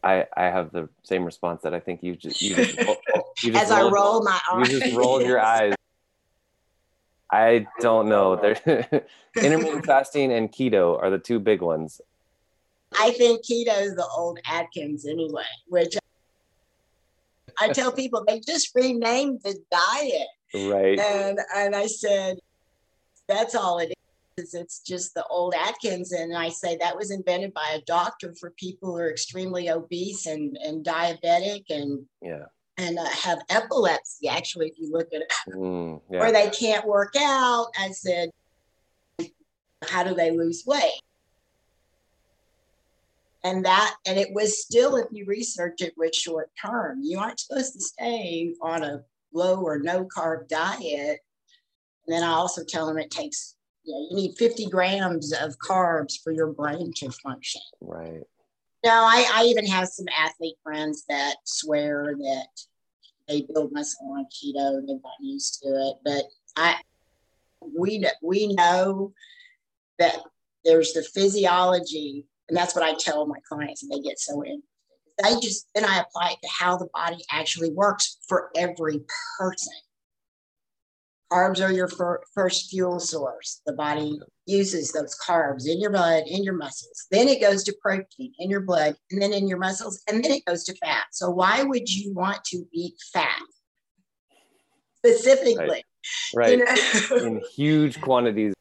I 0.03 0.25
I 0.35 0.45
have 0.45 0.71
the 0.71 0.89
same 1.03 1.23
response 1.23 1.61
that 1.61 1.73
I 1.75 1.79
think 1.79 2.01
you 2.01 2.15
just 2.15 2.41
you 2.41 2.55
just, 2.55 2.77
you 3.43 3.51
just 3.51 3.63
As 3.63 3.71
I 3.71 3.81
rolled- 3.81 3.93
roll 3.93 4.23
my 4.23 4.39
arms 4.51 4.71
you 4.71 4.79
just 4.79 4.95
rolled 4.97 5.21
your 5.21 5.39
eyes. 5.55 5.75
I 7.31 7.67
don't 7.79 8.09
know. 8.09 8.35
There, 8.35 8.57
intermittent 9.37 9.85
fasting 9.85 10.31
and 10.33 10.51
keto 10.51 10.99
are 10.99 11.11
the 11.11 11.19
two 11.19 11.39
big 11.39 11.61
ones. 11.61 12.01
I 12.99 13.11
think 13.11 13.45
keto 13.45 13.79
is 13.79 13.95
the 13.95 14.07
old 14.17 14.39
Atkins 14.47 15.05
anyway, 15.05 15.43
which 15.67 15.95
I 17.59 17.69
tell 17.69 17.91
people 17.91 18.23
they 18.27 18.39
just 18.39 18.73
renamed 18.73 19.41
the 19.43 19.55
diet. 19.69 20.27
Right. 20.73 20.97
And 20.97 21.39
and 21.55 21.75
I 21.75 21.85
said, 21.85 22.39
that's 23.29 23.55
all 23.55 23.79
it 23.79 23.93
is. 24.38 24.53
It's 24.53 24.79
just 24.79 25.13
the 25.13 25.25
old 25.27 25.53
Atkins. 25.53 26.12
And 26.12 26.36
I 26.36 26.50
say 26.50 26.75
that 26.77 26.95
was 26.98 27.12
invented 27.12 27.53
by 27.53 27.75
a 27.75 27.81
doctor 27.81 28.33
for 28.39 28.51
people 28.51 28.89
who 28.91 28.98
are 28.98 29.12
extremely 29.12 29.69
obese 29.69 30.25
and, 30.25 30.57
and 30.57 30.83
diabetic 30.83 31.63
and 31.69 32.05
Yeah. 32.21 32.45
and 32.77 32.98
uh, 32.98 33.05
have 33.05 33.39
epilepsy. 33.50 34.27
Actually, 34.27 34.67
if 34.69 34.79
you 34.79 34.91
look 34.91 35.07
at 35.13 35.21
it, 35.21 35.33
Mm, 35.50 36.01
or 36.09 36.31
they 36.31 36.50
can't 36.50 36.86
work 36.88 37.13
out. 37.17 37.67
I 37.77 37.91
said, 37.91 38.29
how 39.86 40.03
do 40.03 40.13
they 40.13 40.31
lose 40.31 40.63
weight? 40.65 41.01
And 43.43 43.63
that, 43.65 43.95
and 44.05 44.17
it 44.17 44.33
was 44.33 44.62
still, 44.62 44.98
if 44.98 45.07
you 45.12 45.25
research 45.25 45.81
it, 45.81 45.93
was 45.98 46.13
short 46.13 46.50
term. 46.62 47.00
You 47.01 47.19
aren't 47.19 47.39
supposed 47.39 47.74
to 47.74 47.81
stay 47.81 48.53
on 48.62 48.83
a 48.83 49.01
low 49.33 49.62
or 49.62 49.79
no 49.79 50.05
carb 50.05 50.48
diet. 50.50 51.19
And 52.09 52.17
then 52.17 52.23
I 52.23 52.31
also 52.31 52.63
tell 52.67 52.87
them 52.87 52.97
it 52.97 53.11
takes, 53.11 53.53
you 53.83 53.93
know, 53.93 54.07
you 54.09 54.15
need 54.15 54.35
50 54.35 54.65
grams 54.65 55.31
of 55.31 55.59
carbs 55.59 56.19
for 56.23 56.31
your 56.31 56.47
brain 56.47 56.91
to 56.95 57.11
function. 57.11 57.61
Right. 57.81 58.23
No, 58.83 58.89
I, 58.91 59.29
I 59.31 59.43
even 59.43 59.67
have 59.67 59.89
some 59.89 60.07
athlete 60.17 60.55
friends 60.63 61.03
that 61.07 61.35
swear 61.43 62.15
that 62.17 62.47
they 63.27 63.43
build 63.43 63.71
muscle 63.73 64.11
on 64.11 64.25
keto. 64.25 64.79
And 64.79 64.89
they've 64.89 65.03
gotten 65.03 65.23
used 65.23 65.61
to 65.61 65.67
it, 65.69 65.97
but 66.03 66.23
I 66.57 66.77
we 67.77 68.03
we 68.23 68.55
know 68.55 69.13
that 69.99 70.17
there's 70.65 70.93
the 70.93 71.03
physiology, 71.03 72.25
and 72.47 72.57
that's 72.57 72.73
what 72.73 72.83
I 72.83 72.95
tell 72.95 73.27
my 73.27 73.37
clients, 73.47 73.83
and 73.83 73.91
they 73.91 73.99
get 73.99 74.17
so 74.17 74.41
in. 74.41 74.63
They 75.21 75.35
just 75.41 75.67
then 75.75 75.85
I 75.85 75.99
apply 75.99 76.31
it 76.31 76.39
to 76.41 76.49
how 76.49 76.75
the 76.75 76.89
body 76.91 77.23
actually 77.29 77.69
works 77.69 78.17
for 78.27 78.49
every 78.55 79.01
person. 79.37 79.73
Carbs 81.31 81.63
are 81.63 81.71
your 81.71 81.88
fir- 81.88 82.21
first 82.33 82.69
fuel 82.71 83.00
source. 83.00 83.62
The 83.65 83.74
body 83.74 84.19
uses 84.48 84.91
those 84.91 85.15
carbs 85.25 85.67
in 85.67 85.79
your 85.79 85.91
blood, 85.91 86.24
in 86.25 86.43
your 86.43 86.55
muscles. 86.55 87.05
Then 87.12 87.27
it 87.27 87.39
goes 87.39 87.63
to 87.65 87.75
protein 87.81 88.33
in 88.39 88.50
your 88.50 88.62
blood, 88.62 88.95
and 89.12 89.21
then 89.21 89.33
in 89.33 89.48
your 89.48 89.59
muscles, 89.59 90.01
and 90.09 90.24
then 90.24 90.31
it 90.31 90.45
goes 90.45 90.63
to 90.65 90.75
fat. 90.75 91.05
So 91.12 91.29
why 91.29 91.63
would 91.63 91.88
you 91.88 92.13
want 92.13 92.43
to 92.45 92.65
eat 92.74 92.95
fat 93.13 93.41
specifically? 94.98 95.83
Right. 96.33 96.57
You 96.57 96.65
know? 96.65 97.17
In 97.17 97.41
huge 97.55 98.01
quantities. 98.01 98.53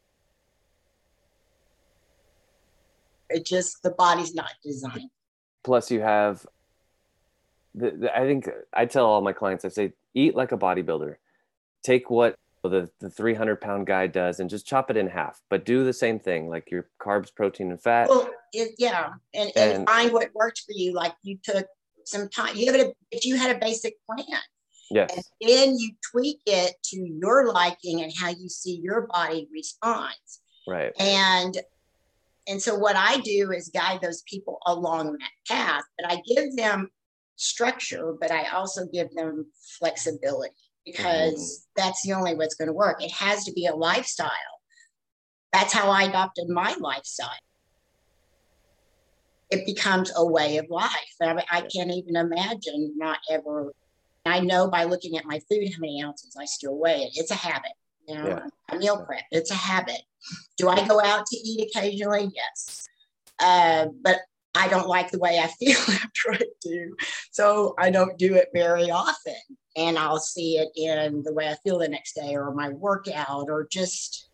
it 3.30 3.44
just 3.44 3.82
the 3.82 3.90
body's 3.90 4.34
not 4.34 4.52
designed. 4.62 5.10
Plus, 5.64 5.90
you 5.90 6.00
have. 6.00 6.46
The, 7.75 7.90
the, 7.90 8.16
I 8.16 8.20
think 8.20 8.48
I 8.72 8.87
tell 8.87 9.06
all 9.06 9.20
my 9.20 9.32
clients, 9.32 9.64
I 9.64 9.68
say, 9.68 9.92
eat 10.14 10.34
like 10.34 10.52
a 10.52 10.58
bodybuilder. 10.58 11.16
Take 11.82 12.10
what 12.10 12.37
the, 12.62 12.90
the 13.00 13.10
300 13.10 13.60
pound 13.60 13.86
guy 13.86 14.06
does 14.06 14.40
and 14.40 14.50
just 14.50 14.66
chop 14.66 14.90
it 14.90 14.96
in 14.96 15.06
half, 15.06 15.40
but 15.48 15.64
do 15.64 15.84
the 15.84 15.92
same 15.92 16.18
thing 16.18 16.48
like 16.48 16.70
your 16.70 16.88
carbs, 17.00 17.34
protein, 17.34 17.70
and 17.70 17.80
fat. 17.80 18.08
Well, 18.08 18.28
it, 18.52 18.74
yeah, 18.78 19.10
and, 19.34 19.52
and, 19.56 19.72
And- 19.72 19.88
find 19.88 20.12
what 20.12 20.34
works 20.34 20.60
for 20.60 20.72
you. 20.72 20.92
Like 20.94 21.14
you 21.22 21.38
took 21.42 21.66
some 22.04 22.28
time. 22.28 22.56
You 22.56 22.72
have 22.72 22.80
a, 22.80 22.92
if 23.10 23.24
you 23.24 23.36
had 23.36 23.54
a 23.54 23.58
basic 23.58 23.94
plan, 24.06 24.26
Yeah. 24.90 25.06
and 25.14 25.22
then 25.40 25.78
you 25.78 25.90
tweak 26.10 26.40
it 26.46 26.74
to 26.86 26.96
your 26.96 27.52
liking 27.52 28.02
and 28.02 28.12
how 28.18 28.30
you 28.30 28.48
see 28.48 28.80
your 28.82 29.06
body 29.06 29.48
responds. 29.52 30.40
Right. 30.66 30.92
and 31.00 31.56
and 32.46 32.60
so 32.60 32.74
what 32.74 32.94
i 32.94 33.20
do 33.20 33.52
is 33.52 33.70
guide 33.70 34.00
those 34.02 34.20
people 34.22 34.58
along 34.66 35.12
that 35.12 35.30
path 35.48 35.84
but 35.98 36.12
i 36.12 36.20
give 36.26 36.54
them 36.56 36.90
structure 37.36 38.14
but 38.20 38.30
i 38.30 38.44
also 38.48 38.86
give 38.92 39.10
them 39.14 39.46
flexibility 39.78 40.52
because 40.90 41.66
that's 41.76 42.02
the 42.02 42.12
only 42.12 42.35
way 42.35 42.45
it's 42.45 42.54
going 42.54 42.68
to 42.68 42.73
work 42.73 43.02
it 43.02 43.12
has 43.12 43.45
to 43.45 43.52
be 43.52 43.66
a 43.66 43.75
lifestyle 43.75 44.30
that's 45.52 45.73
how 45.73 45.90
i 45.90 46.04
adopted 46.04 46.49
my 46.49 46.75
lifestyle 46.80 47.30
it 49.50 49.64
becomes 49.64 50.12
a 50.16 50.26
way 50.26 50.59
of 50.59 50.66
life 50.68 50.90
I, 51.23 51.33
mean, 51.33 51.45
I 51.50 51.62
can't 51.62 51.90
even 51.90 52.16
imagine 52.16 52.95
not 52.97 53.18
ever 53.30 53.73
i 54.26 54.40
know 54.40 54.68
by 54.68 54.85
looking 54.85 55.16
at 55.16 55.25
my 55.25 55.40
food 55.50 55.68
how 55.73 55.80
many 55.80 56.02
ounces 56.02 56.37
i 56.38 56.45
still 56.45 56.76
weigh 56.76 57.02
it 57.02 57.12
it's 57.14 57.30
a 57.30 57.37
habit 57.37 57.73
you 58.07 58.14
know 58.14 58.28
Yeah. 58.28 58.47
I 58.71 58.76
meal 58.76 59.04
prep 59.07 59.25
it's 59.30 59.50
a 59.50 59.54
habit 59.54 60.02
do 60.57 60.68
I 60.68 60.87
go 60.87 61.00
out 61.00 61.26
to 61.26 61.37
eat 61.37 61.68
occasionally? 61.68 62.30
Yes. 62.35 62.88
Uh, 63.40 63.87
but 64.02 64.18
I 64.54 64.68
don't 64.68 64.88
like 64.88 65.11
the 65.11 65.18
way 65.18 65.38
I 65.38 65.47
feel 65.61 65.78
after 65.78 66.33
I 66.33 66.40
do. 66.61 66.97
So 67.30 67.75
I 67.78 67.90
don't 67.90 68.18
do 68.18 68.35
it 68.35 68.49
very 68.52 68.90
often. 68.90 69.35
And 69.78 69.97
I'll 69.97 70.18
see 70.18 70.58
it 70.58 70.70
in 70.75 71.23
the 71.23 71.32
way 71.32 71.49
I 71.49 71.54
feel 71.62 71.78
the 71.78 71.88
next 71.88 72.14
day 72.14 72.35
or 72.35 72.52
my 72.52 72.70
workout 72.70 73.47
or 73.49 73.68
just 73.70 74.28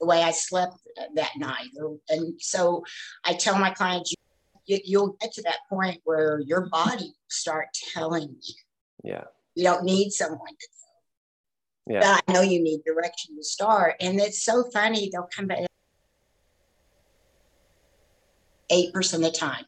the 0.00 0.06
way 0.06 0.22
I 0.22 0.30
slept 0.30 0.78
that 1.14 1.32
night. 1.36 1.68
And 2.08 2.40
so 2.40 2.82
I 3.24 3.34
tell 3.34 3.58
my 3.58 3.70
clients, 3.70 4.14
you, 4.64 4.78
you'll 4.82 5.16
get 5.20 5.32
to 5.34 5.42
that 5.42 5.58
point 5.68 6.00
where 6.04 6.40
your 6.40 6.70
body 6.70 7.04
will 7.04 7.28
start 7.28 7.68
telling 7.92 8.34
you. 8.42 8.54
Yeah. 9.04 9.24
You 9.54 9.64
don't 9.64 9.84
need 9.84 10.10
someone 10.10 10.38
to 10.38 10.68
Yeah. 11.88 12.00
but 12.00 12.24
I 12.26 12.32
know 12.32 12.40
you 12.40 12.62
need 12.62 12.82
direction 12.84 13.36
to 13.36 13.44
start. 13.44 13.96
And 14.00 14.18
it's 14.18 14.42
so 14.42 14.64
funny, 14.72 15.10
they'll 15.12 15.28
come 15.34 15.48
back 15.48 15.66
8% 18.72 19.14
of 19.14 19.20
the 19.20 19.30
time. 19.30 19.66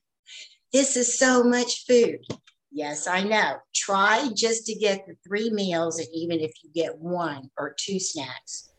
This 0.72 0.96
is 0.96 1.18
so 1.18 1.44
much 1.44 1.84
food. 1.86 2.20
Yes, 2.70 3.06
I 3.06 3.22
know. 3.22 3.56
Try 3.74 4.28
just 4.34 4.66
to 4.66 4.74
get 4.74 5.06
the 5.06 5.16
three 5.26 5.50
meals, 5.50 5.98
and 5.98 6.08
even 6.12 6.40
if 6.40 6.52
you 6.62 6.70
get 6.74 6.98
one 6.98 7.50
or 7.58 7.74
two 7.78 7.98
snacks, 7.98 8.70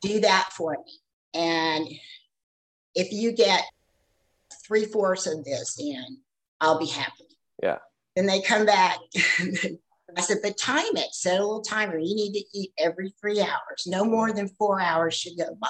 do 0.00 0.20
that 0.20 0.50
for 0.56 0.72
me. 0.72 0.98
And 1.34 1.88
if 2.94 3.12
you 3.12 3.32
get 3.32 3.64
three 4.66 4.86
fourths 4.86 5.26
of 5.26 5.44
this 5.44 5.78
in, 5.78 6.18
I'll 6.60 6.78
be 6.78 6.86
happy. 6.86 7.24
Yeah. 7.62 7.78
Then 8.16 8.26
they 8.26 8.40
come 8.40 8.66
back. 8.66 8.98
I 10.16 10.20
said, 10.20 10.38
but 10.42 10.58
time 10.58 10.96
it, 10.96 11.14
set 11.14 11.40
a 11.40 11.42
little 11.42 11.62
timer. 11.62 11.96
You 11.98 12.14
need 12.14 12.32
to 12.34 12.44
eat 12.58 12.72
every 12.78 13.14
three 13.20 13.40
hours. 13.40 13.86
No 13.86 14.04
more 14.04 14.32
than 14.32 14.48
four 14.48 14.80
hours 14.80 15.14
should 15.14 15.38
go 15.38 15.56
by. 15.58 15.68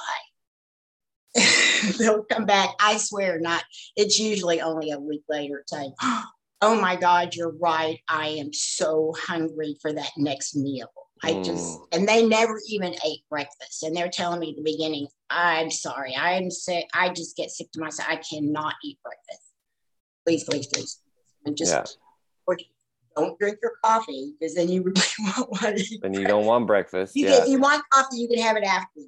They'll 1.99 2.25
come 2.25 2.45
back. 2.45 2.71
I 2.81 2.97
swear, 2.97 3.39
not. 3.39 3.63
It's 3.97 4.19
usually 4.19 4.61
only 4.61 4.91
a 4.91 4.99
week 4.99 5.23
later 5.29 5.63
saying, 5.67 5.95
oh, 6.03 6.25
Oh 6.63 6.81
my 6.81 6.95
God, 6.97 7.35
you're 7.35 7.55
right. 7.61 7.99
I 8.09 8.29
am 8.29 8.53
so 8.53 9.13
hungry 9.19 9.77
for 9.83 9.93
that 9.93 10.11
next 10.17 10.55
meal. 10.57 10.87
I 11.25 11.35
just, 11.43 11.79
Mm. 11.79 11.87
and 11.93 12.09
they 12.09 12.25
never 12.27 12.61
even 12.69 12.95
ate 13.05 13.25
breakfast. 13.29 13.83
And 13.83 13.95
they're 13.97 14.09
telling 14.09 14.41
me 14.41 14.51
at 14.51 14.57
the 14.57 14.63
beginning, 14.63 15.07
I'm 15.31 15.71
sorry, 15.71 16.15
I'm 16.17 16.51
sick. 16.51 16.89
I 16.95 17.11
just 17.11 17.37
get 17.37 17.51
sick 17.51 17.71
to 17.73 17.81
myself. 17.81 18.09
I 18.09 18.17
cannot 18.17 18.75
eat 18.85 18.99
breakfast. 19.05 19.49
Please, 20.27 20.45
please, 20.45 20.67
please. 20.69 21.01
And 21.45 21.57
just, 21.57 21.73
Yeah. 21.73 21.85
don't 23.17 23.39
drink 23.39 23.59
your 23.63 23.73
coffee 23.85 24.33
because 24.41 24.55
then 24.55 24.69
you 24.71 24.83
really 24.83 25.03
won't 25.37 25.51
want 25.63 25.77
to 25.77 25.83
eat. 25.83 26.01
And 26.03 26.15
you 26.17 26.25
don't 26.27 26.47
want 26.47 26.67
breakfast. 26.67 27.15
You 27.15 27.27
yeah. 27.27 27.39
get, 27.41 27.49
you 27.49 27.59
want 27.61 27.83
coffee, 27.93 28.17
you 28.17 28.29
can 28.29 28.39
have 28.39 28.57
it 28.57 28.65
after. 28.65 29.01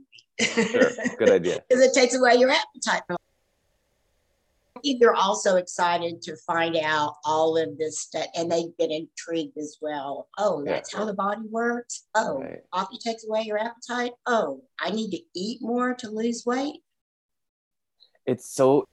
Sure. 0.70 0.90
Good 1.18 1.30
idea. 1.30 1.62
Because 1.68 1.84
it 1.84 1.94
takes 1.94 2.14
away 2.14 2.34
your 2.34 2.50
appetite. 2.50 3.02
I 3.08 3.16
think 4.84 5.00
they're 5.00 5.14
also 5.14 5.56
excited 5.56 6.22
to 6.22 6.36
find 6.46 6.76
out 6.76 7.14
all 7.24 7.56
of 7.56 7.76
this 7.78 8.00
stuff 8.00 8.26
and 8.36 8.50
they 8.52 8.66
get 8.78 8.90
intrigued 8.90 9.56
as 9.58 9.78
well. 9.80 10.28
Oh, 10.38 10.62
Yeah. 10.64 10.72
that's 10.72 10.94
how 10.94 11.04
the 11.04 11.14
body 11.14 11.42
works. 11.50 12.06
Oh, 12.14 12.40
Right. 12.40 12.62
coffee 12.72 12.98
takes 12.98 13.26
away 13.26 13.42
your 13.42 13.58
appetite. 13.58 14.12
Oh, 14.26 14.62
I 14.78 14.90
need 14.90 15.10
to 15.10 15.20
eat 15.34 15.60
more 15.62 15.94
to 15.94 16.08
lose 16.10 16.44
weight. 16.46 16.80
it's 18.26 18.46
so 18.48 18.86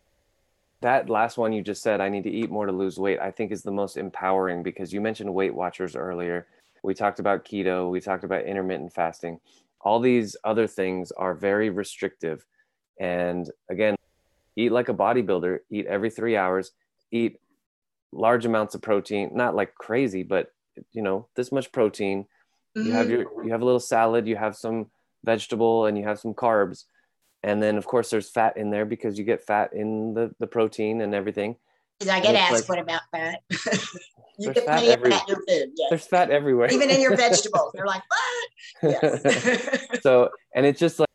that 0.81 1.09
last 1.09 1.37
one 1.37 1.53
you 1.53 1.61
just 1.61 1.81
said, 1.81 2.01
I 2.01 2.09
need 2.09 2.23
to 2.23 2.29
eat 2.29 2.49
more 2.49 2.65
to 2.65 2.71
lose 2.73 2.99
weight, 2.99 3.19
I 3.19 3.31
think 3.31 3.51
is 3.53 3.61
the 3.63 3.71
most 3.71 3.95
empowering 3.95 4.61
because 4.61 4.91
you 4.91 4.99
mentioned 4.99 5.33
Weight 5.33 5.53
Watchers 5.55 5.95
earlier. 5.95 6.47
We 6.83 6.93
talked 6.93 7.19
about 7.19 7.45
keto, 7.45 7.89
we 7.89 8.01
talked 8.01 8.25
about 8.25 8.43
intermittent 8.45 8.91
fasting. 8.93 9.39
All 9.79 10.01
these 10.01 10.35
other 10.43 10.67
things 10.67 11.11
are 11.13 11.33
very 11.33 11.69
restrictive. 11.69 12.45
And 12.99 13.49
again, 13.69 13.95
eat 14.55 14.71
like 14.71 14.89
a 14.89 14.93
bodybuilder, 14.93 15.59
eat 15.69 15.85
every 15.85 16.09
three 16.09 16.35
hours, 16.35 16.71
eat 17.11 17.37
large 18.11 18.45
amounts 18.45 18.75
of 18.75 18.81
protein, 18.81 19.31
not 19.33 19.55
like 19.55 19.75
crazy, 19.75 20.23
but 20.23 20.53
you 20.91 21.01
know, 21.01 21.27
this 21.35 21.51
much 21.51 21.71
protein. 21.71 22.25
Mm-hmm. 22.77 22.87
You 22.87 22.93
have 22.93 23.07
mm-hmm. 23.07 23.15
your 23.15 23.45
you 23.45 23.51
have 23.51 23.61
a 23.61 23.65
little 23.65 23.79
salad, 23.79 24.27
you 24.27 24.35
have 24.35 24.55
some 24.55 24.87
vegetable 25.23 25.85
and 25.85 25.97
you 25.97 26.03
have 26.03 26.19
some 26.19 26.33
carbs 26.33 26.85
and 27.43 27.61
then 27.61 27.77
of 27.77 27.85
course 27.85 28.09
there's 28.09 28.29
fat 28.29 28.57
in 28.57 28.71
there 28.71 28.85
because 28.85 29.19
you 29.19 29.23
get 29.23 29.45
fat 29.45 29.71
in 29.73 30.15
the 30.15 30.33
the 30.39 30.47
protein 30.47 31.01
and 31.01 31.13
everything 31.13 31.55
I 32.09 32.19
get 32.19 32.35
asked, 32.35 32.53
like, 32.53 32.69
what 32.69 32.79
about 32.79 33.01
fat? 33.11 33.41
you 34.39 34.53
get 34.53 34.65
plenty 34.65 34.91
of 34.91 35.01
fat 35.01 35.21
in 35.27 35.27
your 35.27 35.43
food. 35.47 35.71
Yes. 35.75 35.89
There's 35.89 36.07
fat 36.07 36.31
everywhere. 36.31 36.69
Even 36.71 36.89
in 36.89 37.01
your 37.01 37.15
vegetables. 37.17 37.71
They're 37.73 37.85
like, 37.85 38.01
what? 38.07 38.47
Yes. 39.03 40.01
so, 40.01 40.29
and 40.55 40.65
it's 40.65 40.79
just 40.79 40.99
like, 40.99 41.09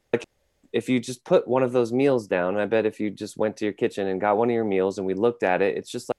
if 0.76 0.90
you 0.90 1.00
just 1.00 1.24
put 1.24 1.48
one 1.48 1.62
of 1.62 1.72
those 1.72 1.90
meals 1.90 2.26
down, 2.26 2.58
I 2.58 2.66
bet 2.66 2.84
if 2.84 3.00
you 3.00 3.08
just 3.08 3.38
went 3.38 3.56
to 3.56 3.64
your 3.64 3.72
kitchen 3.72 4.08
and 4.08 4.20
got 4.20 4.36
one 4.36 4.50
of 4.50 4.54
your 4.54 4.62
meals 4.62 4.98
and 4.98 5.06
we 5.06 5.14
looked 5.14 5.42
at 5.42 5.62
it, 5.62 5.74
it's 5.78 5.90
just 5.90 6.10
like, 6.10 6.16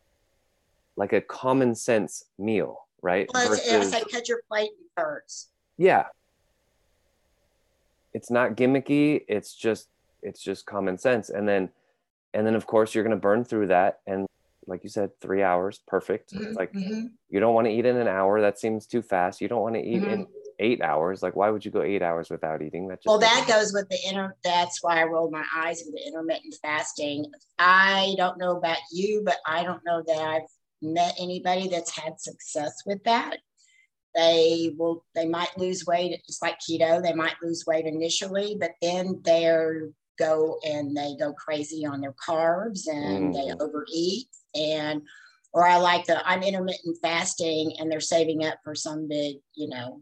like 0.96 1.14
a 1.14 1.22
common 1.22 1.76
sense 1.76 2.26
meal, 2.40 2.88
right? 3.04 3.30
Well, 3.32 3.50
Versus, 3.50 3.72
it's 3.72 3.94
like 3.94 4.10
cut 4.12 4.28
your 4.28 4.42
plate 4.48 4.72
first. 4.96 5.50
Yeah. 5.78 6.06
It's 8.16 8.32
not 8.32 8.58
gimmicky. 8.58 9.26
It's 9.28 9.54
just 9.54 9.90
it's 10.24 10.42
just 10.42 10.66
common 10.66 10.98
sense 10.98 11.30
and 11.30 11.48
then 11.48 11.70
and 12.34 12.46
then 12.46 12.56
of 12.56 12.66
course 12.66 12.96
you're 12.96 13.04
going 13.04 13.16
to 13.16 13.22
burn 13.22 13.44
through 13.44 13.68
that 13.68 14.00
and 14.08 14.26
like 14.66 14.84
you 14.84 14.90
said 14.90 15.12
three 15.22 15.44
hours 15.44 15.80
perfect 15.88 16.34
mm-hmm, 16.34 16.54
like 16.54 16.74
mm-hmm. 16.74 17.06
you 17.30 17.40
don't 17.40 17.54
want 17.54 17.68
to 17.68 17.72
eat 17.72 17.86
in 17.86 17.96
an 17.96 18.08
hour 18.08 18.42
that 18.42 18.58
seems 18.60 18.88
too 18.88 19.04
fast 19.04 19.40
you 19.40 19.48
don't 19.48 19.62
want 19.62 19.76
to 19.76 19.82
eat 19.82 20.02
mm-hmm. 20.02 20.10
in 20.10 20.28
eight 20.60 20.82
hours 20.82 21.22
like 21.22 21.36
why 21.36 21.50
would 21.50 21.64
you 21.64 21.72
go 21.72 21.82
eight 21.82 22.02
hours 22.02 22.30
without 22.30 22.62
eating? 22.62 22.88
That 22.88 23.00
well 23.06 23.20
that 23.20 23.46
goes 23.48 23.74
with 23.74 23.88
the 23.90 24.00
inner 24.08 24.36
that's 24.44 24.84
why 24.84 25.00
i 25.00 25.04
rolled 25.04 25.32
my 25.32 25.44
eyes 25.56 25.84
with 25.86 25.96
the 25.96 26.08
intermittent 26.08 26.56
fasting. 26.62 27.26
I 27.60 28.16
don't 28.18 28.40
know 28.40 28.58
about 28.58 28.78
you 28.92 29.22
but 29.26 29.38
i 29.46 29.64
don't 29.64 29.86
know 29.86 30.04
that 30.06 30.20
i've 30.20 30.50
met 30.82 31.16
anybody 31.20 31.68
that's 31.68 31.96
had 31.96 32.20
success 32.20 32.84
with 32.86 33.04
that. 33.06 33.38
They 34.16 34.74
will 34.78 35.06
they 35.16 35.28
might 35.28 35.58
lose 35.58 35.86
weight 35.86 36.20
just 36.26 36.42
like 36.42 36.58
keto 36.60 37.02
they 37.02 37.14
might 37.14 37.36
lose 37.42 37.66
weight 37.68 37.86
initially 37.86 38.58
but 38.60 38.72
then 38.82 39.22
they're 39.24 39.90
go 40.18 40.60
and 40.66 40.96
they 40.96 41.16
go 41.18 41.34
crazy 41.34 41.86
on 41.86 42.02
their 42.02 42.14
carbs 42.14 42.88
and 42.88 43.34
mm. 43.34 43.34
they 43.34 43.64
overeat. 43.64 44.28
And 44.56 45.02
or 45.54 45.68
I 45.68 45.78
like 45.78 46.06
the 46.06 46.28
I'm 46.28 46.44
intermittent 46.44 46.98
fasting 47.02 47.74
and 47.80 47.92
they're 47.92 48.00
saving 48.00 48.46
up 48.46 48.56
for 48.64 48.76
some 48.76 49.08
big, 49.08 49.38
you 49.56 49.70
know, 49.70 50.02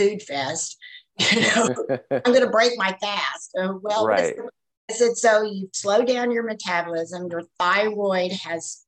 food 0.00 0.22
fest. 0.22 0.76
You 1.32 1.42
know, 1.42 1.74
I'm 2.10 2.32
going 2.32 2.40
to 2.40 2.50
break 2.50 2.78
my 2.78 2.96
fast. 2.98 3.50
Uh, 3.60 3.74
well, 3.82 4.06
right. 4.06 4.36
I 4.90 4.92
said, 4.94 5.18
so 5.18 5.42
you 5.42 5.68
slow 5.74 6.02
down 6.02 6.30
your 6.30 6.44
metabolism. 6.44 7.28
Your 7.30 7.42
thyroid 7.58 8.32
has 8.32 8.86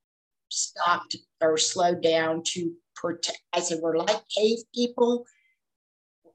stopped 0.49 1.17
or 1.43 1.59
slowed 1.59 2.03
down 2.03 2.43
to 2.55 2.73
protect. 2.97 3.39
I 3.53 3.61
said, 3.61 3.81
we're 3.83 3.99
like 3.99 4.23
cave 4.35 4.61
people. 4.75 5.27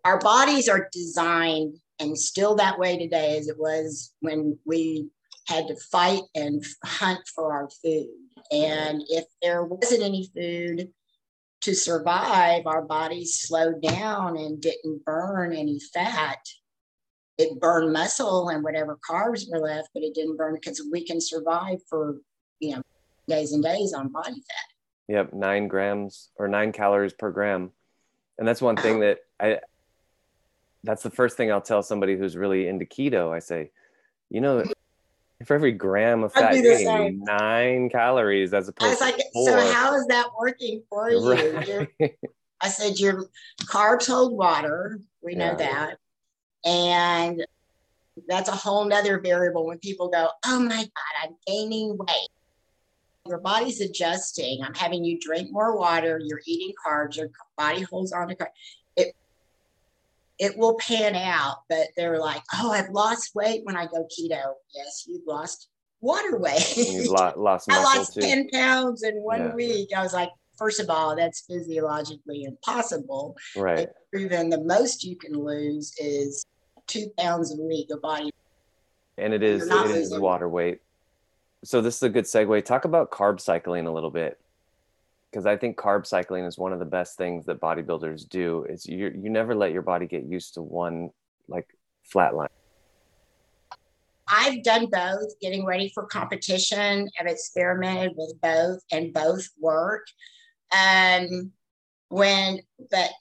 Our 0.06 0.20
bodies 0.20 0.70
are 0.70 0.88
designed 0.94 1.78
and 2.00 2.16
still 2.16 2.56
that 2.58 2.78
way 2.78 3.00
today 3.00 3.38
as 3.38 3.48
it 3.48 3.58
was 3.58 4.14
when 4.20 4.60
we 4.66 5.10
had 5.48 5.68
to 5.68 5.76
fight 5.92 6.22
and 6.36 6.64
hunt 6.86 7.22
for 7.34 7.54
our 7.54 7.70
food. 7.84 8.08
And 8.52 9.02
if 9.10 9.26
there 9.42 9.64
wasn't 9.64 10.04
any 10.04 10.30
food 10.36 10.90
to 11.68 11.76
survive, 11.76 12.66
our 12.66 12.82
bodies 12.82 13.40
slowed 13.42 13.82
down 13.82 14.38
and 14.38 14.62
didn't 14.62 15.04
burn 15.04 15.54
any 15.54 15.78
fat. 15.94 16.40
It 17.38 17.60
burned 17.60 17.92
muscle 17.92 18.48
and 18.48 18.64
whatever 18.64 18.98
carbs 19.08 19.52
were 19.52 19.60
left, 19.60 19.90
but 19.94 20.02
it 20.02 20.14
didn't 20.14 20.38
burn 20.38 20.56
because 20.56 20.82
we 20.90 21.06
can 21.06 21.20
survive 21.20 21.80
for, 21.90 22.22
you 22.62 22.74
know, 22.78 22.82
days 23.28 23.52
and 23.52 23.62
days 23.62 23.92
on 23.92 24.14
body 24.14 24.36
fat. 24.36 25.10
Yep, 25.10 25.34
nine 25.34 25.68
grams 25.68 26.30
or 26.38 26.48
nine 26.48 26.72
calories 26.72 27.12
per 27.12 27.32
gram. 27.32 27.72
And 28.38 28.48
that's 28.48 28.62
one 28.62 28.78
thing 28.78 29.02
that 29.02 29.18
I 29.38 29.60
that's 30.86 31.04
the 31.04 31.10
first 31.10 31.36
thing 31.36 31.52
I'll 31.52 31.60
tell 31.60 31.84
somebody 31.84 32.16
who's 32.16 32.38
really 32.38 32.70
into 32.70 32.86
keto. 32.86 33.36
I 33.36 33.40
say, 33.40 33.72
you 34.30 34.40
know, 34.40 34.64
for 35.46 35.54
every 35.54 35.72
gram 35.72 36.24
of 36.24 36.34
fat, 36.34 36.56
you 36.56 37.12
nine 37.12 37.90
calories 37.90 38.54
as 38.54 38.68
opposed 38.68 39.02
I 39.02 39.08
was 39.08 39.18
like, 39.18 39.22
so 39.46 39.72
how 39.72 39.96
is 39.96 40.08
that 40.08 40.30
working 40.40 40.82
for 40.90 41.10
you? 41.12 41.30
Right. 41.30 41.90
I 42.60 42.70
said, 42.70 43.00
your 43.00 43.26
carbs 43.64 44.08
hold 44.08 44.34
water. 44.34 45.00
We 45.22 45.36
know 45.36 45.56
that. 45.56 45.98
And 46.66 47.46
that's 48.28 48.50
a 48.50 48.54
whole 48.54 48.84
nother 48.86 49.20
variable 49.20 49.68
when 49.68 49.78
people 49.78 50.10
go, 50.10 50.30
oh 50.46 50.60
my 50.60 50.78
God, 50.78 51.24
I'm 51.24 51.36
gaining 51.46 51.96
weight. 51.98 52.30
Your 53.28 53.40
body's 53.40 53.82
adjusting. 53.82 54.64
I'm 54.64 54.74
having 54.74 55.06
you 55.06 55.20
drink 55.20 55.52
more 55.52 55.78
water. 55.78 56.20
You're 56.24 56.42
eating 56.48 56.74
carbs. 56.84 57.18
Your 57.18 57.30
body 57.58 57.82
holds 57.82 58.12
on 58.12 58.30
to 58.30 58.36
carbs 58.36 58.48
it 60.40 60.58
will 60.58 60.78
pan 60.78 61.16
out. 61.16 61.58
But 61.70 61.88
they're 61.96 62.20
like, 62.20 62.42
oh, 62.56 62.72
I've 62.72 62.90
lost 62.90 63.36
weight 63.36 63.62
when 63.64 63.76
I 63.76 63.86
go 63.86 64.06
keto. 64.06 64.54
Yes, 64.74 65.06
you've 65.08 65.26
lost 65.28 65.70
water 66.02 66.38
weight. 66.38 66.76
You've 66.78 67.08
lost 67.38 67.70
I 67.70 67.84
lost 67.84 68.14
too. 68.14 68.22
10 68.22 68.50
pounds 68.50 69.04
in 69.04 69.16
one 69.16 69.48
yeah. 69.48 69.56
week. 69.56 69.90
I 69.96 70.04
was 70.04 70.14
like, 70.14 70.30
first 70.58 70.80
of 70.80 70.90
all, 70.90 71.16
that's 71.16 71.42
physiologically 71.42 72.44
impossible. 72.44 73.36
Right. 73.56 73.90
Proven 74.12 74.50
the 74.50 74.62
most 74.62 75.04
you 75.04 75.16
can 75.16 75.34
lose 75.34 75.94
is 76.00 76.46
two 76.88 77.08
pounds 77.18 77.58
a 77.58 77.62
week 77.62 77.90
of 77.92 78.02
body. 78.02 78.32
And 79.18 79.34
it 79.34 79.42
is 79.42 79.68
it 79.68 79.92
is 79.92 80.18
water 80.18 80.48
weight. 80.48 80.82
So 81.64 81.82
this 81.82 81.96
is 81.96 82.04
a 82.04 82.10
good 82.10 82.26
segue. 82.26 82.64
Talk 82.64 82.86
about 82.86 83.10
carb 83.10 83.42
cycling 83.42 83.88
a 83.88 83.92
little 83.92 84.12
bit 84.12 84.40
because 85.32 85.46
I 85.46 85.58
think 85.58 85.78
carb 85.78 86.06
cycling 86.06 86.46
is 86.46 86.58
one 86.58 86.74
of 86.74 86.80
the 86.80 86.86
best 86.86 87.18
things 87.18 87.46
that 87.46 87.60
bodybuilders 87.60 88.28
do 88.28 88.66
is 88.70 88.86
you 88.86 89.12
you 89.16 89.30
never 89.30 89.56
let 89.56 89.72
your 89.72 89.82
body 89.82 90.06
get 90.06 90.24
used 90.24 90.54
to 90.56 90.62
one 90.62 91.10
like 91.48 91.68
flat 92.04 92.36
line. 92.36 92.50
I've 94.30 94.62
done 94.64 94.88
both, 94.92 95.40
getting 95.42 95.66
ready 95.66 95.90
for 95.94 96.06
competition. 96.06 97.10
I've 97.20 97.28
experimented 97.28 98.14
with 98.16 98.34
both, 98.42 98.80
and 98.92 99.14
both 99.14 99.48
work. 99.60 100.06
Um, 100.72 101.52
when, 102.10 102.60
but 102.92 103.12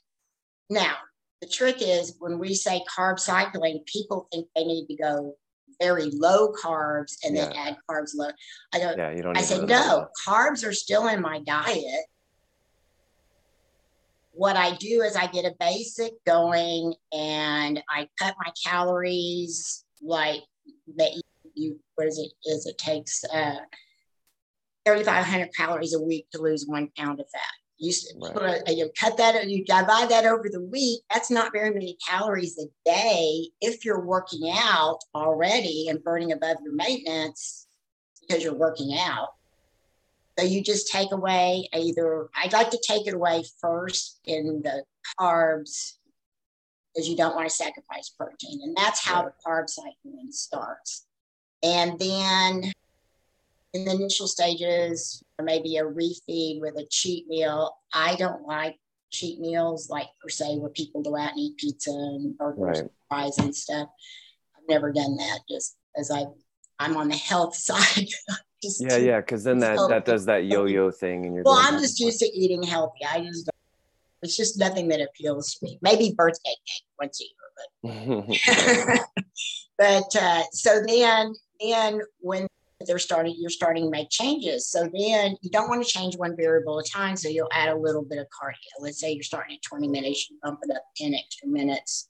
now 0.69 0.95
the 1.41 1.47
trick 1.47 1.77
is 1.79 2.15
when 2.19 2.39
we 2.39 2.53
say 2.53 2.83
carb 2.97 3.19
cycling, 3.19 3.83
people 3.85 4.27
think 4.31 4.47
they 4.55 4.65
need 4.65 4.87
to 4.87 4.95
go 4.95 5.35
very 5.79 6.09
low 6.13 6.51
carbs 6.53 7.17
and 7.23 7.35
yeah. 7.35 7.45
then 7.45 7.55
add 7.55 7.77
carbs 7.89 8.11
low. 8.15 8.29
I 8.73 8.79
don't. 8.79 8.97
Yeah, 8.97 9.11
you 9.11 9.21
don't. 9.21 9.37
I 9.37 9.41
said 9.41 9.67
no. 9.67 10.07
Carbs 10.27 10.65
are 10.65 10.73
still 10.73 11.07
in 11.07 11.21
my 11.21 11.39
diet. 11.41 12.05
What 14.33 14.55
I 14.55 14.75
do 14.75 15.01
is 15.01 15.15
I 15.15 15.27
get 15.27 15.45
a 15.45 15.55
basic 15.59 16.13
going 16.25 16.93
and 17.11 17.81
I 17.89 18.07
cut 18.19 18.35
my 18.39 18.51
calories 18.65 19.83
like 20.01 20.43
that. 20.97 21.21
You 21.55 21.79
what 21.95 22.07
is 22.07 22.19
it? 22.19 22.31
Is 22.47 22.67
it 22.67 22.77
takes 22.77 23.23
uh, 23.33 23.55
3,500 24.87 25.49
calories 25.53 25.93
a 25.93 26.01
week 26.01 26.27
to 26.31 26.41
lose 26.41 26.65
one 26.65 26.89
pound 26.95 27.19
of 27.19 27.25
fat. 27.29 27.41
You, 27.79 27.93
right. 28.35 28.61
you 28.67 28.89
cut 28.99 29.17
that, 29.17 29.35
and 29.35 29.51
you 29.51 29.63
divide 29.63 30.09
that 30.09 30.25
over 30.25 30.49
the 30.49 30.61
week. 30.61 31.01
That's 31.11 31.29
not 31.29 31.51
very 31.51 31.71
many 31.71 31.97
calories 32.07 32.57
a 32.57 32.65
day 32.85 33.49
if 33.61 33.85
you're 33.85 34.03
working 34.03 34.51
out 34.51 34.99
already 35.13 35.87
and 35.89 36.03
burning 36.03 36.31
above 36.31 36.57
your 36.63 36.73
maintenance 36.73 37.67
because 38.21 38.43
you're 38.43 38.55
working 38.55 38.97
out. 38.97 39.29
So 40.39 40.45
you 40.45 40.63
just 40.63 40.91
take 40.91 41.11
away 41.11 41.67
either, 41.73 42.29
I'd 42.35 42.53
like 42.53 42.69
to 42.71 42.81
take 42.85 43.07
it 43.07 43.13
away 43.13 43.43
first 43.59 44.19
in 44.25 44.61
the 44.63 44.83
carbs 45.19 45.93
because 46.93 47.09
you 47.09 47.15
don't 47.15 47.35
want 47.35 47.47
to 47.49 47.55
sacrifice 47.55 48.09
protein. 48.09 48.61
And 48.63 48.75
that's 48.75 49.03
how 49.03 49.23
right. 49.23 49.31
the 49.43 49.49
carb 49.49 49.69
cycling 49.69 50.31
starts. 50.31 51.05
And 51.63 51.97
then 51.99 52.71
in 53.77 53.85
the 53.85 53.91
initial 53.91 54.27
stages, 54.27 55.23
maybe 55.41 55.77
a 55.77 55.83
refeed 55.83 56.59
with 56.61 56.75
a 56.77 56.85
cheat 56.89 57.27
meal. 57.27 57.75
I 57.93 58.15
don't 58.15 58.43
like 58.43 58.77
cheat 59.11 59.39
meals 59.39 59.89
like 59.89 60.07
per 60.21 60.29
se 60.29 60.57
where 60.57 60.69
people 60.69 61.01
go 61.01 61.15
out 61.15 61.31
and 61.31 61.39
eat 61.39 61.57
pizza 61.57 61.91
and 61.91 62.37
burgers 62.37 62.59
right. 62.59 62.77
and 62.79 62.89
fries 63.09 63.37
and 63.37 63.55
stuff. 63.55 63.89
I've 64.55 64.67
never 64.67 64.91
done 64.91 65.15
that 65.17 65.39
just 65.49 65.77
as 65.97 66.11
I 66.11 66.25
I'm 66.79 66.97
on 66.97 67.07
the 67.07 67.15
health 67.15 67.55
side. 67.69 68.07
yeah, 68.79 68.97
yeah, 68.97 69.19
because 69.19 69.43
then 69.43 69.59
that 69.59 69.77
that 69.89 70.05
does 70.05 70.25
that 70.25 70.45
yo-yo 70.53 70.91
thing 70.91 71.25
and 71.25 71.35
you're 71.35 71.43
well, 71.43 71.59
I'm 71.59 71.79
just 71.79 71.99
used 71.99 72.19
to 72.19 72.25
eating 72.25 72.63
healthy. 72.63 73.05
I 73.09 73.21
just 73.21 73.49
it's 74.23 74.35
just 74.35 74.57
nothing 74.57 74.87
that 74.89 75.01
appeals 75.01 75.55
to 75.55 75.65
me. 75.65 75.79
Maybe 75.81 76.13
birthday 76.15 76.55
cake 76.65 76.87
once 76.99 77.21
a 77.21 77.25
year, 77.25 78.25
but 78.81 79.07
but 79.77 80.15
uh, 80.21 80.43
so 80.51 80.81
then 80.87 81.33
then 81.61 82.01
when 82.19 82.47
they're 82.85 82.99
starting, 82.99 83.35
you're 83.37 83.49
starting 83.49 83.85
to 83.85 83.89
make 83.89 84.09
changes. 84.09 84.67
So 84.67 84.81
then 84.81 85.35
you 85.41 85.49
don't 85.49 85.69
want 85.69 85.83
to 85.85 85.91
change 85.91 86.15
one 86.15 86.35
variable 86.37 86.79
at 86.79 86.87
a 86.87 86.89
time. 86.89 87.15
So 87.15 87.27
you'll 87.29 87.49
add 87.51 87.69
a 87.69 87.77
little 87.77 88.03
bit 88.03 88.19
of 88.19 88.27
cardio. 88.27 88.55
Let's 88.79 88.99
say 88.99 89.11
you're 89.11 89.23
starting 89.23 89.55
at 89.55 89.63
20 89.63 89.87
minutes, 89.87 90.29
you 90.29 90.37
bump 90.43 90.59
it 90.63 90.75
up 90.75 90.83
10 90.97 91.13
extra 91.13 91.47
minutes 91.47 92.09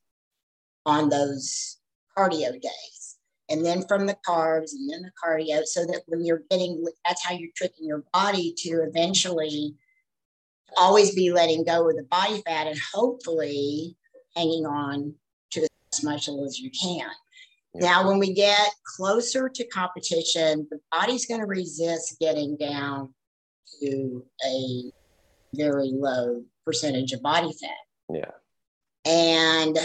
on 0.85 1.09
those 1.09 1.77
cardio 2.17 2.51
days. 2.51 3.17
And 3.49 3.65
then 3.65 3.87
from 3.87 4.05
the 4.05 4.17
carbs 4.27 4.73
and 4.73 4.89
then 4.91 5.03
the 5.03 5.11
cardio, 5.23 5.63
so 5.63 5.85
that 5.85 6.01
when 6.07 6.25
you're 6.25 6.43
getting, 6.49 6.83
that's 7.05 7.23
how 7.25 7.33
you're 7.33 7.49
tricking 7.55 7.87
your 7.87 8.03
body 8.11 8.53
to 8.57 8.81
eventually 8.81 9.75
always 10.75 11.15
be 11.15 11.31
letting 11.31 11.63
go 11.63 11.89
of 11.89 11.95
the 11.95 12.03
body 12.03 12.41
fat 12.45 12.67
and 12.67 12.77
hopefully 12.93 13.95
hanging 14.35 14.65
on 14.65 15.13
to 15.51 15.65
as 15.93 16.03
much 16.03 16.27
as 16.27 16.59
you 16.59 16.69
can. 16.71 17.09
Now, 17.79 18.07
when 18.07 18.19
we 18.19 18.33
get 18.33 18.69
closer 18.83 19.49
to 19.49 19.67
competition, 19.67 20.67
the 20.69 20.79
body's 20.91 21.25
going 21.25 21.41
to 21.41 21.47
resist 21.47 22.17
getting 22.19 22.57
down 22.57 23.13
to 23.81 24.25
a 24.45 24.91
very 25.53 25.91
low 25.93 26.43
percentage 26.65 27.13
of 27.13 27.21
body 27.21 27.51
fat. 27.53 27.69
Yeah. 28.13 28.31
And 29.05 29.77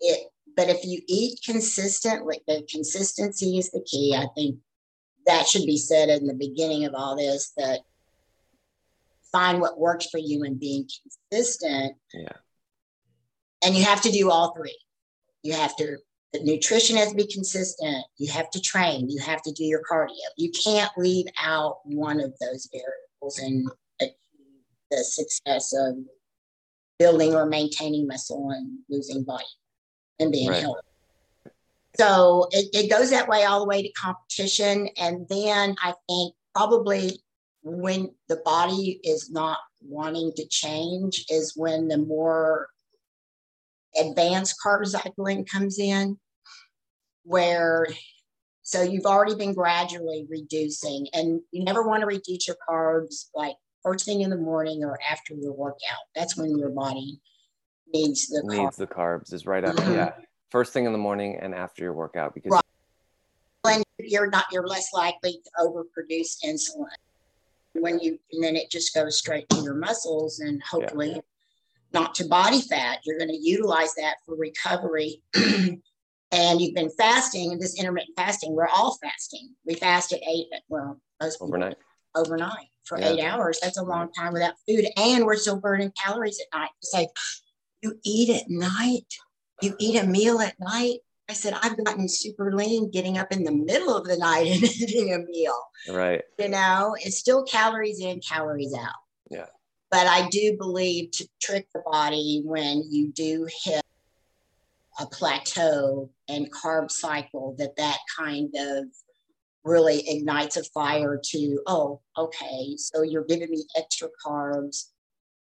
it, 0.00 0.28
but 0.56 0.68
if 0.68 0.84
you 0.84 1.00
eat 1.08 1.40
consistently, 1.44 2.40
the 2.46 2.66
consistency 2.70 3.58
is 3.58 3.70
the 3.70 3.84
key. 3.88 4.14
I 4.16 4.26
think 4.34 4.56
that 5.26 5.46
should 5.46 5.64
be 5.64 5.76
said 5.76 6.08
in 6.08 6.26
the 6.26 6.34
beginning 6.34 6.84
of 6.84 6.94
all 6.94 7.16
this 7.16 7.52
that 7.56 7.80
find 9.32 9.60
what 9.60 9.78
works 9.78 10.06
for 10.10 10.18
you 10.18 10.44
and 10.44 10.58
being 10.58 10.88
consistent. 11.30 11.96
Yeah. 12.12 12.32
And 13.64 13.76
you 13.76 13.84
have 13.84 14.02
to 14.02 14.10
do 14.10 14.30
all 14.30 14.54
three. 14.54 14.78
You 15.42 15.54
have 15.54 15.76
to 15.76 15.98
the 16.32 16.42
nutrition 16.44 16.96
has 16.96 17.10
to 17.10 17.16
be 17.16 17.26
consistent. 17.26 18.04
You 18.18 18.30
have 18.32 18.50
to 18.50 18.60
train. 18.60 19.10
You 19.10 19.20
have 19.20 19.42
to 19.42 19.52
do 19.52 19.64
your 19.64 19.82
cardio. 19.90 20.14
You 20.36 20.50
can't 20.52 20.90
leave 20.96 21.26
out 21.42 21.78
one 21.84 22.20
of 22.20 22.32
those 22.40 22.68
variables 22.72 23.38
and 23.38 23.68
achieve 24.00 24.14
the 24.90 24.98
success 24.98 25.72
of 25.76 25.96
building 26.98 27.34
or 27.34 27.46
maintaining 27.46 28.06
muscle 28.06 28.50
and 28.50 28.78
losing 28.88 29.24
body 29.24 29.44
and 30.20 30.30
being 30.30 30.50
right. 30.50 30.60
healthy. 30.60 30.80
So 31.96 32.48
it, 32.52 32.68
it 32.72 32.90
goes 32.90 33.10
that 33.10 33.26
way 33.26 33.44
all 33.44 33.60
the 33.60 33.66
way 33.66 33.82
to 33.82 33.92
competition. 33.92 34.88
And 34.96 35.26
then 35.28 35.74
I 35.82 35.94
think 36.08 36.34
probably 36.54 37.20
when 37.62 38.10
the 38.28 38.36
body 38.44 39.00
is 39.02 39.30
not 39.30 39.58
wanting 39.82 40.32
to 40.36 40.46
change 40.46 41.24
is 41.28 41.54
when 41.56 41.88
the 41.88 41.98
more 41.98 42.68
advanced 43.98 44.56
carb 44.64 44.86
cycling 44.86 45.44
comes 45.44 45.78
in, 45.78 46.18
where 47.24 47.86
so 48.62 48.82
you've 48.82 49.06
already 49.06 49.34
been 49.34 49.54
gradually 49.54 50.26
reducing, 50.28 51.08
and 51.12 51.40
you 51.50 51.64
never 51.64 51.82
want 51.82 52.00
to 52.00 52.06
reduce 52.06 52.46
your 52.46 52.56
carbs 52.68 53.26
like 53.34 53.56
first 53.82 54.04
thing 54.04 54.20
in 54.20 54.30
the 54.30 54.36
morning 54.36 54.84
or 54.84 54.98
after 55.10 55.34
your 55.34 55.52
workout. 55.52 56.04
That's 56.14 56.36
when 56.36 56.56
your 56.56 56.70
body 56.70 57.20
needs 57.92 58.28
the 58.28 58.42
needs 58.44 58.60
carbs. 58.60 58.76
the 58.76 58.86
carbs 58.86 59.32
is 59.32 59.46
right 59.46 59.64
after 59.64 59.82
mm-hmm. 59.82 59.94
yeah 59.94 60.12
first 60.50 60.72
thing 60.72 60.84
in 60.84 60.92
the 60.92 60.98
morning 60.98 61.38
and 61.40 61.54
after 61.54 61.82
your 61.82 61.92
workout 61.92 62.34
because 62.34 62.50
right. 62.50 62.62
when 63.62 63.82
you're 63.98 64.28
not 64.28 64.44
you're 64.52 64.66
less 64.66 64.92
likely 64.92 65.32
to 65.32 65.50
overproduce 65.60 66.36
insulin 66.44 66.86
when 67.74 67.98
you 68.00 68.18
and 68.32 68.42
then 68.42 68.56
it 68.56 68.70
just 68.70 68.94
goes 68.94 69.18
straight 69.18 69.48
to 69.48 69.56
your 69.62 69.74
muscles 69.74 70.40
and 70.40 70.62
hopefully 70.62 71.12
yeah 71.14 71.20
not 71.92 72.14
to 72.16 72.26
body 72.26 72.60
fat. 72.60 72.98
You're 73.04 73.18
going 73.18 73.30
to 73.30 73.36
utilize 73.36 73.94
that 73.94 74.16
for 74.26 74.36
recovery. 74.36 75.22
and 75.34 76.60
you've 76.60 76.74
been 76.74 76.90
fasting, 76.90 77.52
and 77.52 77.60
this 77.60 77.78
intermittent 77.78 78.16
fasting, 78.16 78.54
we're 78.54 78.68
all 78.68 78.96
fasting. 79.02 79.54
We 79.64 79.74
fast 79.74 80.12
at 80.12 80.20
eight, 80.28 80.46
well, 80.68 81.00
overnight. 81.40 81.76
Overnight 82.14 82.68
for 82.84 82.98
yeah. 82.98 83.10
eight 83.10 83.20
hours. 83.22 83.58
That's 83.62 83.78
a 83.78 83.84
long 83.84 84.12
time 84.12 84.32
without 84.32 84.54
food. 84.68 84.86
And 84.96 85.24
we're 85.24 85.36
still 85.36 85.60
burning 85.60 85.92
calories 86.02 86.40
at 86.40 86.58
night. 86.58 86.70
It's 86.82 86.92
like, 86.92 87.08
you 87.82 87.98
eat 88.04 88.30
at 88.30 88.48
night, 88.48 89.06
you 89.62 89.74
eat 89.78 89.96
a 89.96 90.06
meal 90.06 90.40
at 90.40 90.58
night. 90.60 90.98
I 91.28 91.32
said, 91.32 91.54
I've 91.62 91.82
gotten 91.84 92.08
super 92.08 92.52
lean 92.52 92.90
getting 92.90 93.16
up 93.16 93.30
in 93.30 93.44
the 93.44 93.52
middle 93.52 93.96
of 93.96 94.04
the 94.04 94.18
night 94.18 94.48
and 94.48 94.62
eating 94.80 95.14
a 95.14 95.18
meal. 95.18 95.56
Right. 95.88 96.22
You 96.38 96.48
know, 96.48 96.96
it's 97.00 97.18
still 97.18 97.44
calories 97.44 98.00
in, 98.00 98.20
calories 98.20 98.74
out. 98.74 98.94
Yeah. 99.30 99.46
But 99.90 100.06
I 100.06 100.28
do 100.28 100.56
believe 100.56 101.10
to 101.12 101.28
trick 101.42 101.66
the 101.74 101.82
body 101.84 102.42
when 102.44 102.84
you 102.88 103.08
do 103.12 103.48
hit 103.64 103.82
a 105.00 105.06
plateau 105.06 106.10
and 106.28 106.52
carb 106.52 106.90
cycle, 106.90 107.56
that 107.58 107.76
that 107.76 107.98
kind 108.16 108.54
of 108.56 108.84
really 109.64 110.08
ignites 110.08 110.56
a 110.56 110.64
fire 110.64 111.20
to, 111.22 111.60
oh, 111.66 112.00
okay, 112.16 112.76
so 112.76 113.02
you're 113.02 113.24
giving 113.24 113.50
me 113.50 113.64
extra 113.76 114.08
carbs 114.24 114.86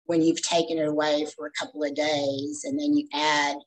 when 0.06 0.22
you've 0.22 0.42
taken 0.42 0.78
it 0.78 0.88
away 0.88 1.26
for 1.36 1.48
a 1.48 1.52
couple 1.52 1.84
of 1.84 1.96
days 1.96 2.64
and 2.64 2.80
then 2.80 2.96
you 2.96 3.08
add 3.14 3.58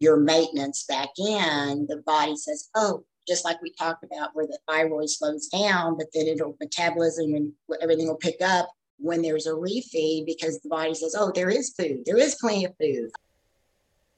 your 0.00 0.16
maintenance 0.16 0.84
back 0.84 1.08
in, 1.18 1.86
the 1.88 2.02
body 2.06 2.36
says, 2.36 2.68
oh, 2.74 3.04
just 3.26 3.44
like 3.44 3.60
we 3.62 3.72
talked 3.72 4.04
about 4.04 4.30
where 4.32 4.46
the 4.46 4.58
thyroid 4.68 5.10
slows 5.10 5.48
down, 5.48 5.96
but 5.96 6.06
then 6.14 6.26
it'll 6.26 6.56
metabolism 6.60 7.34
and 7.34 7.52
everything 7.82 8.06
will 8.08 8.16
pick 8.16 8.40
up 8.40 8.68
when 8.98 9.22
there's 9.22 9.46
a 9.46 9.52
refeed 9.52 10.26
because 10.26 10.60
the 10.60 10.68
body 10.68 10.94
says, 10.94 11.14
oh, 11.18 11.32
there 11.34 11.50
is 11.50 11.74
food, 11.78 12.02
there 12.04 12.18
is 12.18 12.36
plenty 12.40 12.64
of 12.64 12.74
food. 12.80 13.10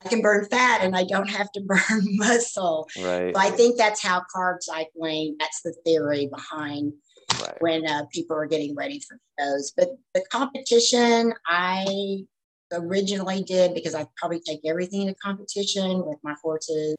I 0.04 0.08
can 0.08 0.22
burn 0.22 0.46
fat 0.46 0.80
and 0.82 0.96
I 0.96 1.04
don't 1.04 1.28
have 1.28 1.52
to 1.52 1.60
burn 1.66 2.04
muscle. 2.16 2.88
Right. 3.02 3.34
So 3.34 3.40
I 3.40 3.50
think 3.50 3.76
that's 3.76 4.02
how 4.02 4.22
carb 4.34 4.56
cycling, 4.60 5.36
that's 5.38 5.60
the 5.62 5.74
theory 5.84 6.26
behind 6.32 6.94
right. 7.40 7.56
when 7.60 7.86
uh, 7.86 8.04
people 8.12 8.36
are 8.36 8.46
getting 8.46 8.74
ready 8.74 9.00
for 9.00 9.18
shows. 9.38 9.72
But 9.76 9.90
the 10.14 10.24
competition, 10.30 11.34
I 11.46 12.24
originally 12.72 13.42
did 13.42 13.74
because 13.74 13.94
I 13.94 14.06
probably 14.16 14.40
take 14.40 14.60
everything 14.64 15.06
to 15.08 15.14
competition 15.14 16.04
with 16.06 16.18
my 16.22 16.34
horses. 16.42 16.96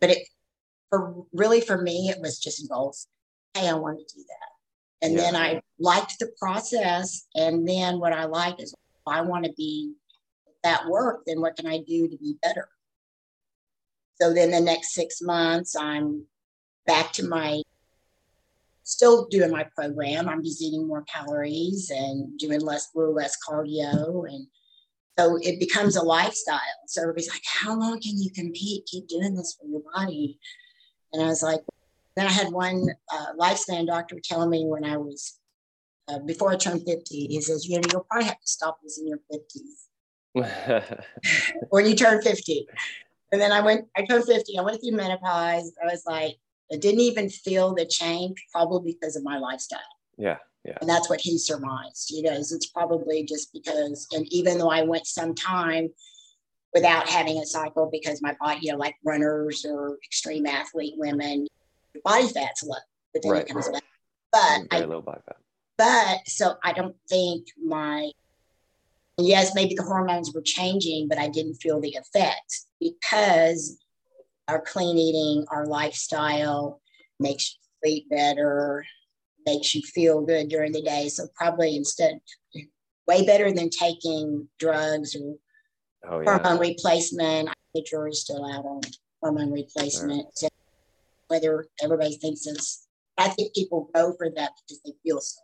But 0.00 0.10
it, 0.10 0.28
for 0.90 1.24
really 1.32 1.60
for 1.60 1.80
me, 1.80 2.10
it 2.10 2.20
was 2.20 2.38
just 2.38 2.68
goals. 2.68 3.06
Hey, 3.54 3.68
I 3.68 3.74
want 3.74 3.98
to 3.98 4.14
do 4.14 4.22
that. 4.28 4.57
And 5.02 5.14
yeah. 5.14 5.20
then 5.20 5.36
I 5.36 5.62
liked 5.78 6.18
the 6.18 6.30
process. 6.40 7.26
And 7.34 7.66
then 7.66 8.00
what 8.00 8.12
I 8.12 8.24
like 8.24 8.60
is 8.60 8.72
if 8.72 8.78
I 9.06 9.20
want 9.20 9.44
to 9.44 9.52
be 9.52 9.92
that 10.64 10.86
work, 10.86 11.22
then 11.26 11.40
what 11.40 11.56
can 11.56 11.66
I 11.66 11.78
do 11.78 12.08
to 12.08 12.16
be 12.16 12.36
better? 12.42 12.68
So 14.20 14.34
then 14.34 14.50
the 14.50 14.60
next 14.60 14.94
six 14.94 15.22
months, 15.22 15.76
I'm 15.76 16.24
back 16.86 17.12
to 17.14 17.26
my 17.26 17.62
still 18.88 19.26
doing 19.26 19.50
my 19.50 19.64
program. 19.76 20.28
I'm 20.28 20.42
just 20.42 20.62
eating 20.62 20.88
more 20.88 21.02
calories 21.02 21.90
and 21.94 22.36
doing 22.38 22.60
less, 22.60 22.88
little 22.94 23.14
less 23.14 23.36
cardio. 23.46 24.26
And 24.28 24.46
so 25.18 25.38
it 25.42 25.60
becomes 25.60 25.96
a 25.96 26.02
lifestyle. 26.02 26.60
So 26.86 27.02
everybody's 27.02 27.28
like, 27.28 27.42
how 27.44 27.78
long 27.78 28.00
can 28.00 28.18
you 28.18 28.30
compete? 28.30 28.86
Keep 28.86 29.08
doing 29.08 29.34
this 29.34 29.56
for 29.60 29.68
your 29.68 29.82
body. 29.94 30.38
And 31.12 31.22
I 31.22 31.26
was 31.26 31.42
like, 31.42 31.60
then 32.18 32.26
I 32.26 32.32
had 32.32 32.52
one 32.52 32.88
uh, 33.12 33.26
lifespan 33.38 33.86
doctor 33.86 34.16
telling 34.22 34.50
me 34.50 34.64
when 34.66 34.84
I 34.84 34.96
was, 34.96 35.38
uh, 36.08 36.18
before 36.20 36.52
I 36.52 36.56
turned 36.56 36.84
50, 36.84 37.26
he 37.26 37.40
says, 37.40 37.66
you 37.66 37.76
know, 37.76 37.88
you'll 37.92 38.06
probably 38.10 38.26
have 38.28 38.40
to 38.40 38.46
stop 38.46 38.78
this 38.82 38.98
in 38.98 39.06
your 39.06 39.20
50s. 39.32 39.86
when 41.70 41.86
you 41.86 41.94
turn 41.94 42.22
50. 42.22 42.66
And 43.30 43.40
then 43.40 43.52
I 43.52 43.60
went, 43.60 43.86
I 43.96 44.04
turned 44.04 44.24
50, 44.24 44.58
I 44.58 44.62
went 44.62 44.80
through 44.80 44.96
menopause. 44.96 45.72
I 45.82 45.86
was 45.86 46.04
like, 46.06 46.36
I 46.72 46.76
didn't 46.76 47.00
even 47.00 47.28
feel 47.28 47.74
the 47.74 47.86
change, 47.86 48.44
probably 48.52 48.92
because 48.92 49.16
of 49.16 49.22
my 49.22 49.38
lifestyle. 49.38 49.80
Yeah. 50.16 50.38
Yeah. 50.64 50.76
And 50.80 50.88
that's 50.88 51.08
what 51.08 51.20
he 51.20 51.38
surmised. 51.38 52.10
You 52.10 52.24
know, 52.24 52.32
it's 52.32 52.66
probably 52.66 53.24
just 53.24 53.52
because, 53.52 54.06
and 54.12 54.26
even 54.32 54.58
though 54.58 54.70
I 54.70 54.82
went 54.82 55.06
some 55.06 55.34
time 55.34 55.88
without 56.74 57.08
having 57.08 57.38
a 57.38 57.46
cycle 57.46 57.88
because 57.90 58.20
my 58.20 58.36
body, 58.40 58.60
you 58.62 58.72
know, 58.72 58.78
like 58.78 58.96
runners 59.04 59.64
or 59.64 59.98
extreme 60.04 60.46
athlete 60.46 60.94
women, 60.96 61.46
body 62.04 62.28
fat's 62.28 62.62
low, 62.62 62.76
but 63.12 63.22
then 63.22 63.32
right. 63.32 63.42
it 63.42 63.52
comes 63.52 63.68
back. 63.68 63.82
But 64.32 64.70
very 64.70 64.82
I, 64.82 64.86
low 64.86 65.00
body 65.00 65.20
fat. 65.26 65.36
But 65.76 66.18
so 66.26 66.56
I 66.64 66.72
don't 66.72 66.96
think 67.08 67.46
my 67.62 68.10
yes, 69.18 69.54
maybe 69.54 69.74
the 69.74 69.82
hormones 69.82 70.32
were 70.32 70.42
changing, 70.42 71.08
but 71.08 71.18
I 71.18 71.28
didn't 71.28 71.54
feel 71.54 71.80
the 71.80 71.96
effects 71.96 72.66
because 72.80 73.78
our 74.48 74.60
clean 74.60 74.96
eating, 74.96 75.44
our 75.50 75.66
lifestyle 75.66 76.80
makes 77.20 77.52
you 77.52 77.58
sleep 77.82 78.08
better, 78.10 78.84
makes 79.46 79.74
you 79.74 79.82
feel 79.82 80.22
good 80.22 80.48
during 80.48 80.72
the 80.72 80.82
day. 80.82 81.08
So 81.08 81.26
probably 81.34 81.76
instead, 81.76 82.20
way 83.06 83.24
better 83.24 83.52
than 83.52 83.70
taking 83.70 84.48
drugs 84.58 85.16
or 85.16 85.36
oh, 86.10 86.20
yeah. 86.20 86.38
hormone 86.38 86.60
replacement. 86.60 87.50
The 87.74 87.82
jury's 87.82 88.20
still 88.20 88.44
out 88.44 88.64
on 88.64 88.80
hormone 89.20 89.52
replacement. 89.52 90.26
Sure. 90.38 90.48
Whether 91.28 91.66
everybody 91.82 92.16
thinks 92.16 92.46
it's, 92.46 92.86
I 93.16 93.28
think 93.28 93.54
people 93.54 93.90
go 93.94 94.14
for 94.16 94.28
that 94.30 94.52
because 94.66 94.80
they 94.84 94.92
feel 95.02 95.20
so. 95.20 95.40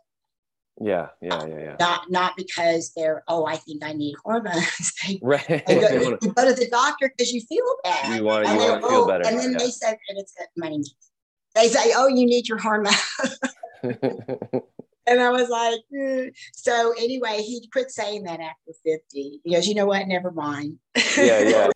Yeah, 0.81 1.07
yeah, 1.21 1.45
yeah, 1.45 1.59
yeah. 1.59 1.75
Not 1.79 2.11
not 2.11 2.33
because 2.35 2.91
they're 2.97 3.23
oh 3.29 3.45
I 3.45 3.55
think 3.55 3.83
I 3.83 3.93
need 3.93 4.15
hormones. 4.23 4.91
they, 5.07 5.19
Right. 5.21 5.63
they 5.65 5.79
go, 5.79 6.17
you 6.21 6.33
go 6.33 6.45
to 6.49 6.53
the 6.53 6.67
doctor 6.69 7.13
because 7.15 7.31
you 7.31 7.41
feel 7.41 7.63
bad. 7.83 8.17
You 8.17 8.23
want 8.25 8.45
you 8.45 8.51
And 8.51 8.59
want 8.59 8.81
to 8.81 8.87
feel 8.89 8.97
oh, 9.01 9.07
better. 9.07 9.25
And 9.25 9.39
then 9.39 9.53
yeah. 9.53 9.57
they 9.57 9.71
said, 9.71 9.97
and 10.09 10.19
it's 10.19 10.33
money. 10.57 10.83
They 11.53 11.69
say, 11.69 11.93
oh, 11.95 12.07
you 12.07 12.25
need 12.25 12.49
your 12.49 12.57
hormones. 12.57 12.97
And 15.07 15.21
I 15.21 15.29
was 15.29 15.49
like, 15.49 15.81
"Mm." 15.93 16.31
so 16.53 16.93
anyway, 16.97 17.41
he 17.41 17.67
quit 17.71 17.91
saying 17.91 18.23
that 18.23 18.39
after 18.39 18.73
50. 18.83 19.41
He 19.43 19.53
goes, 19.53 19.67
you 19.67 19.75
know 19.75 19.85
what? 19.85 20.07
Never 20.07 20.31
mind. 20.31 20.79
yeah, 21.17 21.41
yeah. 21.41 21.69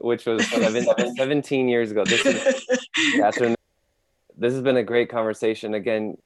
Which 0.00 0.26
was 0.26 0.46
seven, 0.48 0.86
17 1.16 1.68
years 1.68 1.90
ago. 1.90 2.04
This 2.04 2.24
is 2.24 2.66
Catherine. 3.16 3.54
This 4.36 4.52
has 4.52 4.62
been 4.62 4.76
a 4.76 4.82
great 4.82 5.10
conversation. 5.10 5.74
Again, 5.74 6.16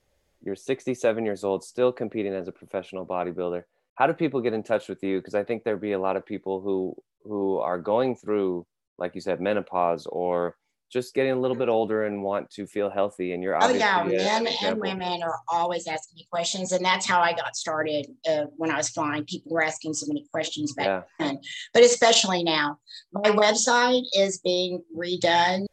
you're 0.45 0.57
67 0.57 1.25
years 1.25 1.45
old, 1.45 1.65
still 1.65 1.93
competing 1.93 2.35
as 2.35 2.49
a 2.49 2.53
professional 2.53 3.07
bodybuilder. 3.07 3.65
How 3.95 4.07
do 4.07 4.13
people 4.13 4.41
get 4.41 4.53
in 4.53 4.63
touch 4.63 4.89
with 4.89 5.03
you? 5.03 5.19
Because 5.19 5.35
I 5.35 5.45
think 5.45 5.65
there'd 5.65 5.81
be 5.81 5.93
a 5.93 5.99
lot 5.99 6.17
of 6.17 6.27
people 6.27 6.61
who 6.61 6.97
who 7.25 7.59
are 7.59 7.79
going 7.79 8.17
through, 8.17 8.67
like 8.99 9.15
you 9.15 9.21
said, 9.21 9.41
menopause 9.41 10.07
or 10.07 10.57
just 10.93 11.15
getting 11.15 11.33
a 11.33 11.41
little 11.41 11.57
bit 11.57 11.69
older 11.69 12.05
and 12.05 12.23
want 12.23 12.51
to 12.51 12.67
feel 12.67 12.91
healthy. 12.91 13.33
And 13.33 13.43
you're 13.43 13.57
Oh 13.61 13.73
yeah, 13.73 14.05
men 14.05 14.47
and 14.63 14.79
women 14.79 15.23
are 15.23 15.39
always 15.49 15.87
asking 15.87 16.17
me 16.17 16.27
questions, 16.31 16.73
and 16.73 16.85
that's 16.85 17.07
how 17.07 17.21
I 17.21 17.33
got 17.33 17.57
started 17.57 18.07
uh, 18.29 18.45
when 18.57 18.71
I 18.71 18.77
was 18.77 18.91
flying. 18.91 19.25
People 19.25 19.53
were 19.53 19.65
asking 19.65 19.95
so 19.95 20.07
many 20.07 20.27
questions 20.31 20.75
back 20.75 20.87
Yeah, 20.87 21.03
then, 21.19 21.41
but 21.73 21.83
especially 21.83 22.45
now. 22.45 22.79
My 23.13 23.31
website 23.31 24.03
is 24.15 24.39
being 24.39 24.83
redone. 24.97 25.67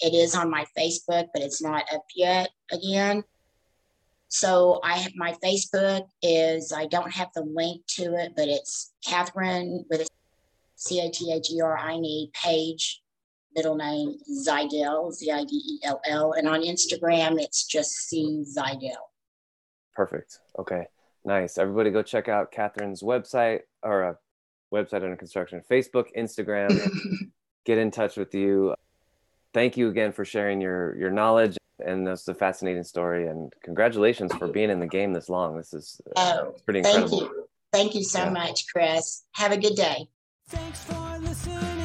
It 0.00 0.14
is 0.14 0.34
on 0.34 0.50
my 0.50 0.64
Facebook, 0.76 1.26
but 1.32 1.42
it's 1.42 1.62
not 1.62 1.84
up 1.92 2.04
yet 2.14 2.48
again. 2.72 3.24
So 4.28 4.80
I 4.82 4.96
have 4.98 5.12
my 5.16 5.34
Facebook 5.44 6.06
is 6.22 6.72
I 6.72 6.86
don't 6.86 7.10
have 7.12 7.28
the 7.34 7.42
link 7.42 7.82
to 7.96 8.14
it, 8.14 8.32
but 8.36 8.48
it's 8.48 8.92
Catherine 9.04 9.84
with 9.88 10.00
a 10.00 10.06
C 10.76 11.00
A 11.00 11.10
T 11.10 11.32
H 11.32 11.50
E 11.50 11.60
R 11.60 11.78
I 11.78 11.94
N 11.94 12.04
E 12.04 12.30
page 12.34 13.02
middle 13.56 13.74
name 13.74 14.16
Zidell, 14.30 15.12
Z 15.12 15.30
I 15.30 15.44
D 15.44 15.56
E 15.56 15.78
L 15.84 16.00
L. 16.06 16.32
And 16.32 16.46
on 16.48 16.60
Instagram, 16.62 17.40
it's 17.40 17.64
just 17.66 17.90
C 17.92 18.44
Zidell. 18.56 18.96
perfect. 19.94 20.38
Okay, 20.58 20.86
nice. 21.24 21.58
Everybody 21.58 21.90
go 21.90 22.02
check 22.02 22.28
out 22.28 22.52
Catherine's 22.52 23.02
website 23.02 23.60
or 23.82 24.02
a 24.02 24.18
website 24.72 25.02
under 25.02 25.16
construction, 25.16 25.62
Facebook, 25.70 26.06
Instagram. 26.16 26.78
get 27.64 27.78
in 27.78 27.90
touch 27.90 28.16
with 28.16 28.32
you. 28.34 28.74
Thank 29.54 29.76
you 29.76 29.88
again 29.88 30.12
for 30.12 30.24
sharing 30.24 30.60
your 30.60 30.96
your 30.98 31.10
knowledge 31.10 31.56
and 31.84 32.06
that's 32.06 32.26
a 32.28 32.34
fascinating 32.34 32.84
story. 32.84 33.26
And 33.26 33.52
congratulations 33.62 34.32
for 34.34 34.48
being 34.48 34.70
in 34.70 34.80
the 34.80 34.86
game 34.86 35.12
this 35.12 35.28
long. 35.28 35.56
This 35.56 35.72
is 35.74 36.00
uh, 36.16 36.38
Oh, 36.42 36.48
it's 36.50 36.62
pretty 36.62 36.82
Thank 36.82 36.94
incredible. 36.96 37.20
you. 37.22 37.44
Thank 37.72 37.94
you 37.94 38.02
so 38.04 38.20
Yeah. 38.24 38.30
much, 38.30 38.64
Chris. 38.72 39.24
Have 39.32 39.52
a 39.52 39.58
good 39.58 39.74
day. 39.74 40.08
Thanks 40.48 40.84
for 40.84 41.18
listening 41.18 41.75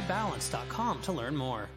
mycorebalance.com 0.00 1.02
to 1.02 1.12
learn 1.12 1.36
more. 1.36 1.68